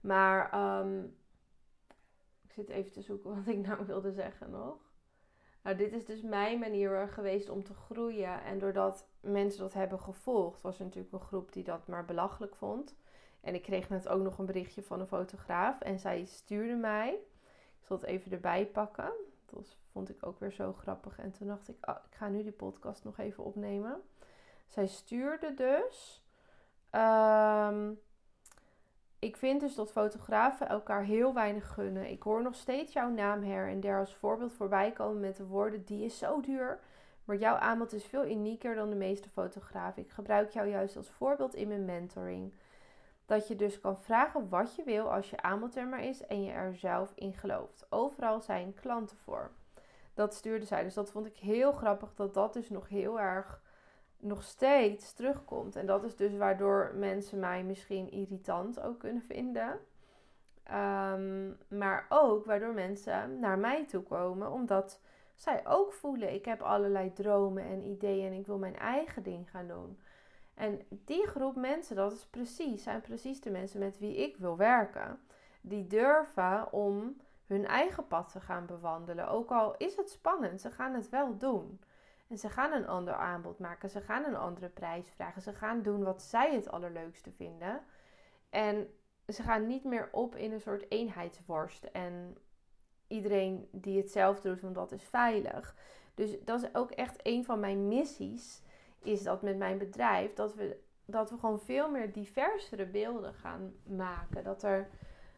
Maar 0.00 0.54
um, 0.80 1.16
ik 2.42 2.52
zit 2.52 2.68
even 2.68 2.92
te 2.92 3.02
zoeken 3.02 3.34
wat 3.34 3.54
ik 3.54 3.66
nou 3.66 3.86
wilde 3.92 4.12
zeggen 4.12 4.50
nog. 4.50 4.76
Nou, 5.62 5.76
dit 5.76 5.92
is 5.92 6.04
dus 6.04 6.22
mijn 6.22 6.58
manier 6.58 7.08
geweest 7.08 7.48
om 7.48 7.64
te 7.64 7.74
groeien. 7.74 8.42
En 8.42 8.58
doordat 8.58 9.10
mensen 9.22 9.60
dat 9.60 9.72
hebben 9.72 10.00
gevolgd, 10.00 10.62
was 10.62 10.78
natuurlijk 10.78 11.12
een 11.12 11.20
groep 11.20 11.52
die 11.52 11.64
dat 11.64 11.86
maar 11.86 12.04
belachelijk 12.04 12.54
vond. 12.54 12.94
En 13.40 13.54
ik 13.54 13.62
kreeg 13.62 13.88
net 13.88 14.08
ook 14.08 14.22
nog 14.22 14.38
een 14.38 14.46
berichtje 14.46 14.82
van 14.82 15.00
een 15.00 15.06
fotograaf. 15.06 15.80
En 15.80 15.98
zij 15.98 16.24
stuurde 16.24 16.74
mij. 16.74 17.12
Ik 17.80 17.86
zal 17.86 17.96
het 17.96 18.06
even 18.06 18.32
erbij 18.32 18.66
pakken. 18.66 19.12
Dat 19.46 19.76
vond 19.92 20.10
ik 20.10 20.26
ook 20.26 20.40
weer 20.40 20.52
zo 20.52 20.72
grappig. 20.72 21.18
En 21.18 21.32
toen 21.32 21.46
dacht 21.46 21.68
ik, 21.68 21.76
oh, 21.88 21.96
ik 22.10 22.16
ga 22.16 22.28
nu 22.28 22.42
die 22.42 22.52
podcast 22.52 23.04
nog 23.04 23.18
even 23.18 23.44
opnemen. 23.44 24.02
Zij 24.66 24.86
stuurde 24.86 25.54
dus. 25.54 26.22
Um, 26.90 28.00
ik 29.18 29.36
vind 29.36 29.60
dus 29.60 29.74
dat 29.74 29.92
fotografen 29.92 30.68
elkaar 30.68 31.04
heel 31.04 31.34
weinig 31.34 31.72
gunnen. 31.72 32.10
Ik 32.10 32.22
hoor 32.22 32.42
nog 32.42 32.54
steeds 32.54 32.92
jouw 32.92 33.10
naam 33.10 33.42
her 33.42 33.68
en 33.68 33.80
der 33.80 33.98
als 33.98 34.14
voorbeeld 34.14 34.52
voorbij 34.52 34.92
komen 34.92 35.20
met 35.20 35.36
de 35.36 35.46
woorden: 35.46 35.84
die 35.84 36.04
is 36.04 36.18
zo 36.18 36.40
duur. 36.40 36.80
Maar 37.24 37.36
jouw 37.36 37.54
aanbod 37.54 37.92
is 37.92 38.04
veel 38.04 38.26
unieker 38.26 38.74
dan 38.74 38.90
de 38.90 38.96
meeste 38.96 39.28
fotografen. 39.28 40.02
Ik 40.02 40.10
gebruik 40.10 40.50
jou 40.50 40.68
juist 40.68 40.96
als 40.96 41.10
voorbeeld 41.10 41.54
in 41.54 41.68
mijn 41.68 41.84
mentoring. 41.84 42.52
Dat 43.26 43.48
je 43.48 43.56
dus 43.56 43.80
kan 43.80 44.00
vragen 44.00 44.48
wat 44.48 44.74
je 44.74 44.82
wil 44.84 45.12
als 45.12 45.30
je 45.30 45.42
aanbod 45.42 45.76
er 45.76 45.86
maar 45.86 46.04
is 46.04 46.26
en 46.26 46.44
je 46.44 46.52
er 46.52 46.76
zelf 46.76 47.12
in 47.14 47.34
gelooft. 47.34 47.86
Overal 47.88 48.40
zijn 48.40 48.74
klanten 48.74 49.16
voor. 49.16 49.50
Dat 50.14 50.34
stuurde 50.34 50.66
zij. 50.66 50.82
Dus 50.82 50.94
dat 50.94 51.10
vond 51.10 51.26
ik 51.26 51.36
heel 51.36 51.72
grappig 51.72 52.14
dat 52.14 52.34
dat 52.34 52.52
dus 52.52 52.70
nog 52.70 52.88
heel 52.88 53.20
erg 53.20 53.60
nog 54.16 54.42
steeds 54.42 55.12
terugkomt. 55.12 55.76
En 55.76 55.86
dat 55.86 56.04
is 56.04 56.16
dus 56.16 56.36
waardoor 56.36 56.92
mensen 56.94 57.38
mij 57.38 57.64
misschien 57.64 58.10
irritant 58.10 58.80
ook 58.80 58.98
kunnen 58.98 59.22
vinden. 59.22 59.78
Ehm, 60.62 61.50
maar 61.68 62.06
ook 62.08 62.44
waardoor 62.44 62.74
mensen 62.74 63.38
naar 63.38 63.58
mij 63.58 63.86
toe 63.86 64.02
komen, 64.02 64.50
omdat 64.50 65.00
zij 65.42 65.66
ook 65.66 65.92
voelen: 65.92 66.34
ik 66.34 66.44
heb 66.44 66.62
allerlei 66.62 67.12
dromen 67.12 67.64
en 67.64 67.84
ideeën 67.84 68.32
en 68.32 68.38
ik 68.38 68.46
wil 68.46 68.58
mijn 68.58 68.76
eigen 68.76 69.22
ding 69.22 69.50
gaan 69.50 69.66
doen. 69.66 70.00
En 70.54 70.80
die 70.90 71.26
groep 71.26 71.56
mensen, 71.56 71.96
dat 71.96 72.12
is 72.12 72.26
precies, 72.26 72.82
zijn 72.82 73.00
precies 73.00 73.40
de 73.40 73.50
mensen 73.50 73.80
met 73.80 73.98
wie 73.98 74.16
ik 74.16 74.36
wil 74.36 74.56
werken. 74.56 75.20
Die 75.60 75.86
durven 75.86 76.72
om 76.72 77.16
hun 77.46 77.66
eigen 77.66 78.06
pad 78.06 78.32
te 78.32 78.40
gaan 78.40 78.66
bewandelen. 78.66 79.28
Ook 79.28 79.50
al 79.50 79.76
is 79.76 79.96
het 79.96 80.10
spannend, 80.10 80.60
ze 80.60 80.70
gaan 80.70 80.94
het 80.94 81.08
wel 81.08 81.38
doen. 81.38 81.80
En 82.28 82.38
ze 82.38 82.48
gaan 82.48 82.72
een 82.72 82.86
ander 82.86 83.14
aanbod 83.14 83.58
maken. 83.58 83.90
Ze 83.90 84.00
gaan 84.00 84.24
een 84.24 84.36
andere 84.36 84.68
prijs 84.68 85.10
vragen. 85.10 85.42
Ze 85.42 85.52
gaan 85.52 85.82
doen 85.82 86.02
wat 86.02 86.22
zij 86.22 86.54
het 86.54 86.70
allerleukste 86.70 87.30
vinden. 87.32 87.80
En 88.50 88.94
ze 89.28 89.42
gaan 89.42 89.66
niet 89.66 89.84
meer 89.84 90.08
op 90.12 90.36
in 90.36 90.52
een 90.52 90.60
soort 90.60 90.90
eenheidsworst. 90.90 91.84
En 91.84 92.36
iedereen 93.12 93.68
die 93.70 93.96
hetzelfde 93.96 94.48
doet, 94.48 94.60
want 94.60 94.74
dat 94.74 94.92
is 94.92 95.02
veilig. 95.02 95.76
Dus 96.14 96.36
dat 96.44 96.62
is 96.62 96.74
ook 96.74 96.90
echt 96.90 97.16
een 97.22 97.44
van 97.44 97.60
mijn 97.60 97.88
missies. 97.88 98.62
Is 99.02 99.22
dat 99.22 99.42
met 99.42 99.56
mijn 99.56 99.78
bedrijf. 99.78 100.34
Dat 100.34 100.54
we, 100.54 100.76
dat 101.04 101.30
we 101.30 101.38
gewoon 101.38 101.60
veel 101.60 101.90
meer 101.90 102.12
diversere 102.12 102.86
beelden 102.86 103.34
gaan 103.34 103.72
maken. 103.82 104.44
Dat, 104.44 104.62
er, 104.62 104.88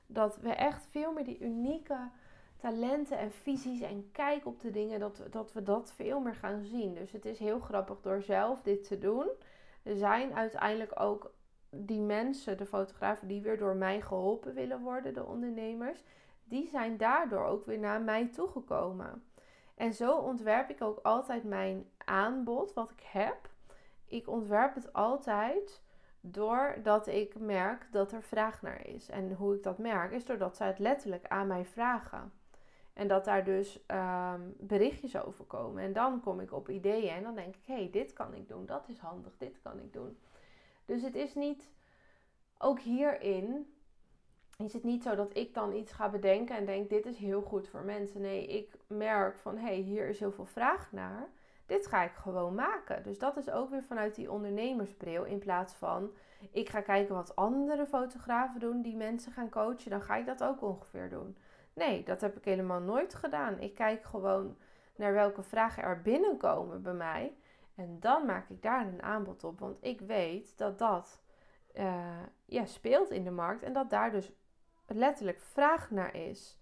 dat 0.07 0.37
we 0.37 0.51
echt 0.51 0.87
veel 0.91 1.13
meer 1.13 1.25
die 1.25 1.41
unieke 1.41 2.09
talenten 2.57 3.19
en 3.19 3.33
visies 3.33 3.81
en 3.81 4.09
kijk 4.13 4.47
op 4.47 4.61
de 4.61 4.71
dingen, 4.71 5.01
dat, 5.01 5.23
dat 5.31 5.53
we 5.53 5.63
dat 5.63 5.93
veel 5.93 6.21
meer 6.21 6.35
gaan 6.35 6.65
zien. 6.65 6.95
Dus 6.95 7.13
het 7.13 7.25
is 7.25 7.39
heel 7.39 7.59
grappig 7.59 8.01
door 8.01 8.23
zelf 8.23 8.63
dit 8.63 8.89
te 8.89 8.99
doen. 8.99 9.29
Zijn 9.83 10.35
uiteindelijk 10.35 11.01
ook 11.01 11.33
die 11.71 12.01
mensen, 12.01 12.57
de 12.57 12.67
fotografen, 12.67 13.29
die 13.29 13.43
weer 13.43 13.59
door 13.59 13.77
mij 13.77 14.01
geholpen 14.01 14.55
willen 14.55 14.81
worden, 14.81 15.15
de 15.15 15.25
ondernemers, 15.25 16.03
die 16.45 16.69
zijn 16.69 16.97
daardoor 16.97 17.45
ook 17.45 17.67
weer 17.67 17.79
naar 17.79 18.01
mij 18.01 18.27
toegekomen. 18.27 19.25
En 19.75 19.95
zo 19.95 20.17
ontwerp 20.17 20.71
ik 20.71 20.83
ook 20.83 20.99
altijd 21.03 21.45
mijn 21.45 21.91
aanbod, 22.05 22.73
wat 22.73 22.91
ik 22.91 23.03
heb. 23.07 23.49
Ik 24.07 24.29
ontwerp 24.29 24.75
het 24.75 24.93
altijd 24.93 25.83
doordat 26.21 27.07
ik 27.07 27.39
merk 27.39 27.87
dat 27.91 28.13
er 28.13 28.23
vraag 28.23 28.63
naar 28.63 28.87
is. 28.87 29.09
En 29.09 29.33
hoe 29.33 29.55
ik 29.55 29.63
dat 29.63 29.79
merk, 29.79 30.13
is 30.13 30.25
doordat 30.25 30.57
zij 30.57 30.67
het 30.67 30.79
letterlijk 30.79 31.27
aan 31.29 31.47
mij 31.47 31.65
vragen. 31.65 32.33
En 32.93 33.09
dat 33.09 33.25
daar 33.25 33.45
dus 33.45 33.81
um, 33.87 34.55
berichtjes 34.59 35.17
over 35.17 35.45
komen. 35.45 35.83
En 35.83 35.93
dan 35.93 36.21
kom 36.21 36.41
ik 36.41 36.53
op 36.53 36.69
ideeën 36.69 37.15
en 37.15 37.23
dan 37.23 37.35
denk 37.35 37.55
ik, 37.55 37.63
hé, 37.65 37.75
hey, 37.75 37.91
dit 37.91 38.13
kan 38.13 38.35
ik 38.35 38.49
doen, 38.49 38.67
dat 38.67 38.89
is 38.89 38.99
handig, 38.99 39.33
dit 39.39 39.59
kan 39.63 39.79
ik 39.79 39.93
doen. 39.93 40.19
Dus 40.85 41.03
het 41.03 41.15
is 41.15 41.35
niet, 41.35 41.71
ook 42.59 42.81
hierin 42.81 43.74
is 44.59 44.73
het 44.73 44.85
niet 44.85 45.03
zo 45.03 45.15
dat 45.15 45.37
ik 45.37 45.55
dan 45.55 45.73
iets 45.73 45.93
ga 45.93 46.09
bedenken 46.09 46.57
en 46.57 46.65
denk, 46.65 46.91
dit 46.91 47.07
is 47.07 47.19
heel 47.19 47.43
goed 47.43 47.69
voor 47.69 47.85
mensen. 47.85 48.21
Nee, 48.21 48.47
ik 48.47 48.77
merk 48.87 49.39
van, 49.39 49.57
hé, 49.57 49.67
hey, 49.67 49.77
hier 49.77 50.09
is 50.09 50.19
heel 50.19 50.33
veel 50.33 50.47
vraag 50.47 50.93
naar. 50.93 51.29
Dit 51.67 51.87
ga 51.87 52.03
ik 52.03 52.13
gewoon 52.13 52.55
maken. 52.55 53.03
Dus 53.03 53.19
dat 53.19 53.37
is 53.37 53.51
ook 53.51 53.71
weer 53.71 53.83
vanuit 53.83 54.15
die 54.15 54.31
ondernemersbril. 54.31 55.25
In 55.25 55.39
plaats 55.39 55.75
van, 55.75 56.11
ik 56.51 56.69
ga 56.69 56.81
kijken 56.81 57.15
wat 57.15 57.37
andere 57.37 57.87
fotografen 57.87 58.61
doen 58.61 58.83
die 58.83 58.97
mensen 58.97 59.33
gaan 59.33 59.51
coachen. 59.51 59.91
Dan 59.91 60.03
ga 60.03 60.17
ik 60.17 60.27
dat 60.27 60.43
ook 60.43 60.63
ongeveer 60.63 61.09
doen. 61.09 61.37
Nee, 61.73 62.03
dat 62.03 62.21
heb 62.21 62.37
ik 62.37 62.45
helemaal 62.45 62.81
nooit 62.81 63.15
gedaan. 63.15 63.61
Ik 63.61 63.75
kijk 63.75 64.05
gewoon 64.05 64.57
naar 64.97 65.13
welke 65.13 65.43
vragen 65.43 65.83
er 65.83 66.03
binnenkomen 66.03 66.83
bij 66.83 66.93
mij. 66.93 67.37
En 67.75 67.97
dan 68.01 68.27
maak 68.27 68.49
ik 68.49 68.63
daar 68.63 68.87
een 68.87 69.03
aanbod 69.03 69.45
op. 69.45 69.59
Want 69.59 69.77
ik 69.81 70.01
weet 70.01 70.59
dat 70.59 70.79
dat 70.79 71.23
uh, 71.75 72.23
ja, 72.45 72.65
speelt 72.65 73.11
in 73.11 73.25
de 73.25 73.31
markt. 73.31 73.63
En 73.63 73.73
dat 73.73 73.91
daar 73.91 74.11
dus 74.11 74.33
letterlijk 74.87 75.41
vraag 75.41 75.91
naar 75.91 76.17
is. 76.17 76.59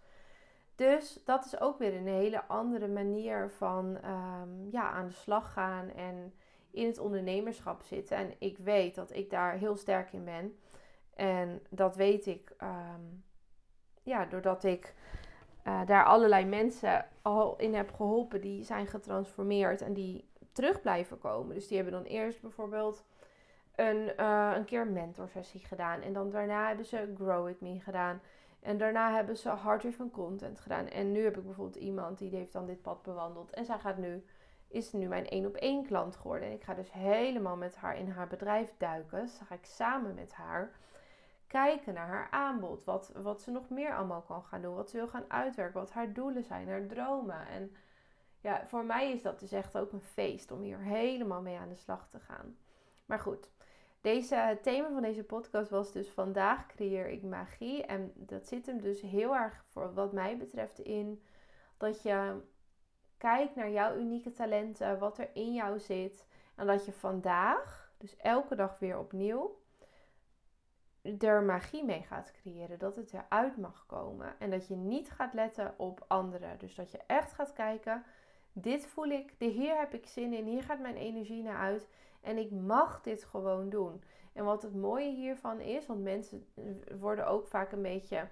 Dus 0.75 1.21
dat 1.25 1.45
is 1.45 1.61
ook 1.61 1.79
weer 1.79 1.95
een 1.95 2.07
hele 2.07 2.45
andere 2.45 2.89
manier 2.89 3.51
van 3.51 3.97
ehm, 4.03 4.69
ja, 4.71 4.91
aan 4.91 5.07
de 5.07 5.13
slag 5.13 5.53
gaan 5.53 5.91
en 5.91 6.35
in 6.71 6.87
het 6.87 6.99
ondernemerschap 6.99 7.83
zitten. 7.83 8.17
En 8.17 8.35
ik 8.39 8.59
weet 8.59 8.95
dat 8.95 9.13
ik 9.13 9.31
daar 9.31 9.53
heel 9.53 9.77
sterk 9.77 10.13
in 10.13 10.25
ben. 10.25 10.59
En 11.15 11.63
dat 11.71 11.97
weet 11.97 12.27
ik 12.27 12.55
ehm, 12.57 13.01
ja, 14.03 14.25
doordat 14.25 14.65
ik 14.65 14.95
uh, 15.65 15.87
daar 15.87 16.05
allerlei 16.05 16.45
mensen 16.45 17.07
al 17.23 17.57
in 17.57 17.75
heb 17.75 17.93
geholpen 17.93 18.41
die 18.41 18.65
zijn 18.65 18.87
getransformeerd 18.87 19.81
en 19.81 19.93
die 19.93 20.31
terug 20.53 20.81
blijven 20.81 21.19
komen. 21.19 21.55
Dus 21.55 21.67
die 21.69 21.77
hebben 21.77 21.95
dan 21.95 22.05
eerst 22.05 22.41
bijvoorbeeld 22.41 23.05
een, 23.75 24.13
uh, 24.21 24.53
een 24.55 24.65
keer 24.65 24.81
een 24.81 24.93
mentorsessie 24.93 25.61
gedaan. 25.61 26.01
En 26.01 26.13
dan 26.13 26.31
daarna 26.31 26.67
hebben 26.67 26.87
ze 26.87 27.15
Grow 27.17 27.47
With 27.47 27.61
Me 27.61 27.81
gedaan. 27.81 28.21
En 28.61 28.79
daarna 28.79 29.15
hebben 29.15 29.37
ze 29.37 29.49
Hard 29.49 29.87
van 29.95 30.11
Content 30.11 30.61
gedaan. 30.61 30.89
En 30.89 31.13
nu 31.13 31.25
heb 31.25 31.37
ik 31.37 31.45
bijvoorbeeld 31.45 31.85
iemand 31.85 32.19
die 32.19 32.31
heeft 32.31 32.53
dan 32.53 32.67
dit 32.67 32.83
pad 32.83 33.03
bewandeld. 33.03 33.51
En 33.51 33.65
zij 33.65 33.79
gaat 33.79 33.99
nu, 33.99 34.25
is 34.69 34.93
nu 34.93 35.09
mijn 35.09 35.29
één 35.29 35.47
op 35.47 35.55
één 35.55 35.87
klant 35.87 36.17
geworden. 36.17 36.49
En 36.49 36.55
ik 36.55 36.63
ga 36.63 36.75
dus 36.75 36.93
helemaal 36.93 37.57
met 37.57 37.77
haar 37.77 37.97
in 37.97 38.09
haar 38.09 38.27
bedrijf 38.29 38.75
duiken. 38.77 39.21
Dus 39.21 39.41
ga 39.47 39.55
ik 39.55 39.65
samen 39.65 40.15
met 40.15 40.33
haar 40.33 40.71
kijken 41.47 41.95
naar 41.95 42.07
haar 42.07 42.29
aanbod. 42.31 42.85
Wat, 42.85 43.13
wat 43.17 43.43
ze 43.43 43.51
nog 43.51 43.69
meer 43.69 43.97
allemaal 43.97 44.23
kan 44.23 44.43
gaan 44.43 44.63
doen. 44.63 44.75
Wat 44.75 44.91
ze 44.91 44.97
wil 44.97 45.09
gaan 45.09 45.25
uitwerken. 45.29 45.81
Wat 45.81 45.93
haar 45.93 46.13
doelen 46.13 46.45
zijn, 46.45 46.69
haar 46.69 46.87
dromen. 46.87 47.49
En 47.49 47.77
ja, 48.41 48.67
voor 48.67 48.85
mij 48.85 49.13
is 49.13 49.23
dat 49.23 49.41
dus 49.41 49.53
echt 49.53 49.79
ook 49.79 49.93
een 49.93 50.03
feest 50.03 50.51
om 50.51 50.61
hier 50.61 50.79
helemaal 50.79 51.43
mee 51.43 51.59
aan 51.59 51.69
de 51.69 51.77
slag 51.77 52.09
te 52.09 52.21
gaan. 52.21 52.57
Maar 53.07 53.19
goed, 53.19 53.51
deze, 54.03 54.35
het 54.35 54.63
thema 54.63 54.89
van 54.93 55.03
deze 55.03 55.25
podcast 55.25 55.71
was 55.71 55.93
dus 55.93 56.09
vandaag 56.09 56.67
creëer 56.67 57.09
ik 57.09 57.23
magie. 57.23 57.85
En 57.85 58.13
dat 58.15 58.47
zit 58.47 58.67
hem 58.67 58.81
dus 58.81 59.01
heel 59.01 59.35
erg 59.35 59.65
voor 59.69 59.95
wat 59.95 60.13
mij 60.13 60.37
betreft 60.37 60.79
in 60.79 61.23
dat 61.77 62.03
je 62.03 62.41
kijkt 63.19 63.55
naar 63.55 63.71
jouw 63.71 63.97
unieke 63.97 64.33
talenten, 64.33 64.99
wat 64.99 65.19
er 65.19 65.31
in 65.33 65.55
jou 65.55 65.79
zit. 65.79 66.27
En 66.55 66.67
dat 66.67 66.85
je 66.85 66.93
vandaag, 66.93 67.93
dus 67.99 68.17
elke 68.17 68.55
dag 68.55 68.79
weer 68.79 68.99
opnieuw, 68.99 69.61
er 71.19 71.43
magie 71.43 71.85
mee 71.85 72.03
gaat 72.03 72.33
creëren. 72.33 72.79
Dat 72.79 72.97
het 72.97 73.13
eruit 73.13 73.57
mag 73.57 73.87
komen. 73.87 74.35
En 74.39 74.51
dat 74.51 74.69
je 74.69 74.75
niet 74.75 75.11
gaat 75.11 75.35
letten 75.35 75.75
op 75.77 76.05
anderen. 76.09 76.59
Dus 76.59 76.75
dat 76.75 76.91
je 76.91 77.01
echt 77.07 77.33
gaat 77.33 77.53
kijken. 77.53 78.05
Dit 78.53 78.87
voel 78.87 79.09
ik, 79.09 79.35
hier 79.39 79.79
heb 79.79 79.95
ik 79.95 80.07
zin 80.07 80.33
in, 80.33 80.47
hier 80.47 80.63
gaat 80.63 80.81
mijn 80.81 80.97
energie 80.97 81.43
naar 81.43 81.59
uit. 81.59 81.89
En 82.23 82.39
ik 82.39 82.51
mag 82.51 83.01
dit 83.01 83.25
gewoon 83.25 83.69
doen. 83.69 84.03
En 84.33 84.45
wat 84.45 84.63
het 84.63 84.75
mooie 84.75 85.11
hiervan 85.11 85.61
is, 85.61 85.87
want 85.87 86.03
mensen 86.03 86.47
worden 86.99 87.27
ook 87.27 87.47
vaak 87.47 87.73
een 87.73 87.83
beetje 87.83 88.29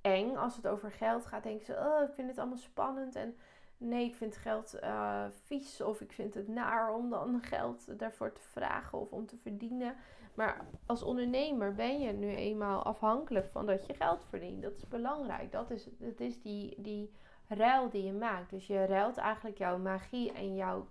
eng 0.00 0.36
als 0.36 0.56
het 0.56 0.66
over 0.66 0.92
geld 0.92 1.26
gaat. 1.26 1.42
Denken 1.42 1.66
ze, 1.66 1.72
oh, 1.72 2.08
ik 2.08 2.14
vind 2.14 2.28
het 2.28 2.38
allemaal 2.38 2.56
spannend. 2.56 3.14
En 3.14 3.36
nee, 3.76 4.04
ik 4.04 4.14
vind 4.14 4.36
geld 4.36 4.78
uh, 4.82 5.24
vies. 5.44 5.80
Of 5.80 6.00
ik 6.00 6.12
vind 6.12 6.34
het 6.34 6.48
naar 6.48 6.94
om 6.94 7.10
dan 7.10 7.42
geld 7.42 7.98
daarvoor 7.98 8.32
te 8.32 8.40
vragen 8.40 8.98
of 8.98 9.10
om 9.10 9.26
te 9.26 9.36
verdienen. 9.36 9.94
Maar 10.34 10.64
als 10.86 11.02
ondernemer 11.02 11.74
ben 11.74 12.00
je 12.00 12.12
nu 12.12 12.34
eenmaal 12.34 12.82
afhankelijk 12.82 13.50
van 13.50 13.66
dat 13.66 13.86
je 13.86 13.94
geld 13.94 14.24
verdient. 14.28 14.62
Dat 14.62 14.76
is 14.76 14.88
belangrijk. 14.88 15.52
Dat 15.52 15.70
is, 15.70 15.88
dat 15.98 16.20
is 16.20 16.40
die, 16.40 16.74
die 16.78 17.12
ruil 17.48 17.90
die 17.90 18.04
je 18.04 18.12
maakt. 18.12 18.50
Dus 18.50 18.66
je 18.66 18.84
ruilt 18.84 19.16
eigenlijk 19.16 19.58
jouw 19.58 19.78
magie 19.78 20.32
en 20.32 20.54
jouw 20.54 20.86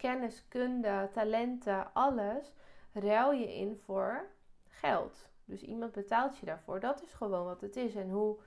kennis, 0.00 0.48
kunde, 0.48 1.08
talenten, 1.12 1.94
alles, 1.94 2.52
ruil 2.92 3.32
je 3.32 3.54
in 3.54 3.76
voor 3.76 4.26
geld. 4.68 5.28
Dus 5.44 5.62
iemand 5.62 5.92
betaalt 5.92 6.38
je 6.38 6.46
daarvoor. 6.46 6.80
Dat 6.80 7.02
is 7.02 7.12
gewoon 7.12 7.44
wat 7.44 7.60
het 7.60 7.76
is. 7.76 7.94
En 7.94 8.10
hoe 8.10 8.38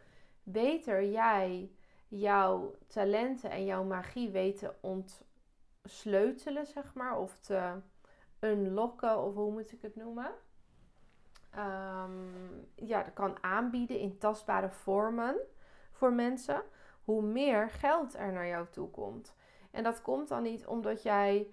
beter 0.44 1.06
jij 1.06 1.72
jouw 2.08 2.76
talenten 2.88 3.50
en 3.50 3.66
jouw 3.66 3.84
magie 3.84 4.30
weet 4.30 4.58
te 4.58 4.74
ontsleutelen, 4.82 6.66
zeg 6.66 6.94
maar, 6.94 7.18
of 7.18 7.38
te 7.40 7.82
unlocken, 8.40 9.18
of 9.18 9.34
hoe 9.36 9.52
moet 9.52 9.72
ik 9.72 9.82
het 9.82 9.96
noemen? 9.96 10.32
Um, 11.58 12.68
ja, 12.76 13.04
dat 13.04 13.14
kan 13.14 13.44
aanbieden 13.44 14.00
in 14.00 14.18
tastbare 14.18 14.70
vormen 14.70 15.36
voor 15.92 16.14
mensen, 16.14 16.62
hoe 17.04 17.22
meer 17.22 17.70
geld 17.70 18.16
er 18.16 18.32
naar 18.32 18.48
jou 18.48 18.68
toe 18.72 18.90
komt. 18.90 19.36
En 19.74 19.84
dat 19.84 20.02
komt 20.02 20.28
dan 20.28 20.44
niet 20.44 20.66
omdat 20.68 21.04
jij 21.04 21.48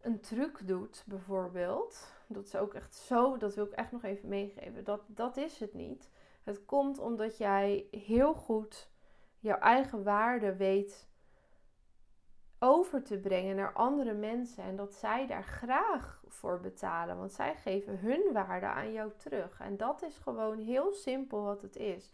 een 0.00 0.20
truc 0.20 0.66
doet, 0.66 1.04
bijvoorbeeld. 1.06 2.12
Dat 2.26 2.46
is 2.46 2.56
ook 2.56 2.74
echt 2.74 2.94
zo, 2.94 3.36
dat 3.36 3.54
wil 3.54 3.64
ik 3.64 3.72
echt 3.72 3.92
nog 3.92 4.02
even 4.02 4.28
meegeven. 4.28 4.84
Dat, 4.84 5.00
dat 5.06 5.36
is 5.36 5.58
het 5.58 5.74
niet. 5.74 6.10
Het 6.42 6.64
komt 6.64 6.98
omdat 6.98 7.38
jij 7.38 7.86
heel 7.90 8.34
goed 8.34 8.90
jouw 9.38 9.58
eigen 9.58 10.02
waarde 10.02 10.56
weet 10.56 11.08
over 12.58 13.02
te 13.02 13.18
brengen 13.18 13.56
naar 13.56 13.72
andere 13.72 14.14
mensen. 14.14 14.64
En 14.64 14.76
dat 14.76 14.94
zij 14.94 15.26
daar 15.26 15.44
graag 15.44 16.22
voor 16.26 16.60
betalen. 16.60 17.16
Want 17.16 17.32
zij 17.32 17.54
geven 17.54 17.98
hun 17.98 18.32
waarde 18.32 18.66
aan 18.66 18.92
jou 18.92 19.12
terug. 19.16 19.60
En 19.60 19.76
dat 19.76 20.02
is 20.02 20.16
gewoon 20.16 20.58
heel 20.58 20.92
simpel 20.92 21.42
wat 21.42 21.62
het 21.62 21.76
is. 21.76 22.12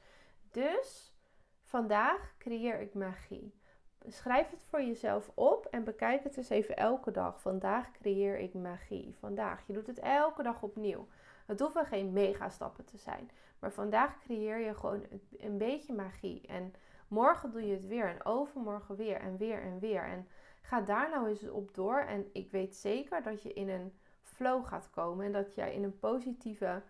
Dus 0.51 1.15
vandaag 1.63 2.35
creëer 2.39 2.81
ik 2.81 2.95
magie. 2.95 3.60
Schrijf 4.09 4.51
het 4.51 4.63
voor 4.63 4.83
jezelf 4.83 5.31
op 5.35 5.67
en 5.67 5.85
bekijk 5.85 6.23
het 6.23 6.37
eens 6.37 6.49
even 6.49 6.77
elke 6.77 7.11
dag. 7.11 7.41
Vandaag 7.41 7.93
creëer 7.93 8.39
ik 8.39 8.55
magie. 8.55 9.17
Vandaag. 9.19 9.67
Je 9.67 9.73
doet 9.73 9.87
het 9.87 9.99
elke 9.99 10.43
dag 10.43 10.63
opnieuw. 10.63 11.09
Het 11.47 11.61
hoeven 11.61 11.87
geen 11.87 12.13
megastappen 12.13 12.85
te 12.85 12.97
zijn. 12.97 13.31
Maar 13.59 13.73
vandaag 13.73 14.19
creëer 14.19 14.59
je 14.59 14.75
gewoon 14.75 15.05
een 15.39 15.59
beetje 15.59 15.93
magie. 15.93 16.47
En 16.47 16.75
morgen 17.09 17.51
doe 17.51 17.67
je 17.67 17.73
het 17.73 17.87
weer. 17.87 18.09
En 18.09 18.25
overmorgen 18.25 18.97
weer. 18.97 19.17
En 19.17 19.37
weer 19.37 19.63
en 19.63 19.79
weer. 19.79 20.03
En 20.03 20.29
ga 20.63 20.81
daar 20.81 21.11
nou 21.11 21.29
eens 21.29 21.49
op 21.49 21.75
door. 21.75 21.99
En 21.99 22.31
ik 22.33 22.51
weet 22.51 22.77
zeker 22.77 23.23
dat 23.23 23.43
je 23.43 23.53
in 23.53 23.69
een 23.69 23.99
flow 24.23 24.67
gaat 24.67 24.91
komen. 24.91 25.27
En 25.27 25.33
dat 25.33 25.55
jij 25.55 25.75
in 25.75 25.83
een 25.83 25.99
positieve 25.99 26.83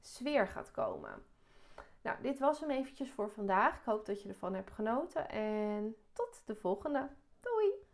sfeer 0.00 0.46
gaat 0.46 0.70
komen. 0.70 1.22
Nou, 2.02 2.22
dit 2.22 2.38
was 2.38 2.60
hem 2.60 2.70
eventjes 2.70 3.10
voor 3.10 3.30
vandaag. 3.30 3.76
Ik 3.76 3.84
hoop 3.84 4.06
dat 4.06 4.22
je 4.22 4.28
ervan 4.28 4.54
hebt 4.54 4.70
genoten. 4.70 5.28
En 5.28 5.96
tot 6.12 6.42
de 6.46 6.54
volgende. 6.54 7.08
Doei! 7.40 7.89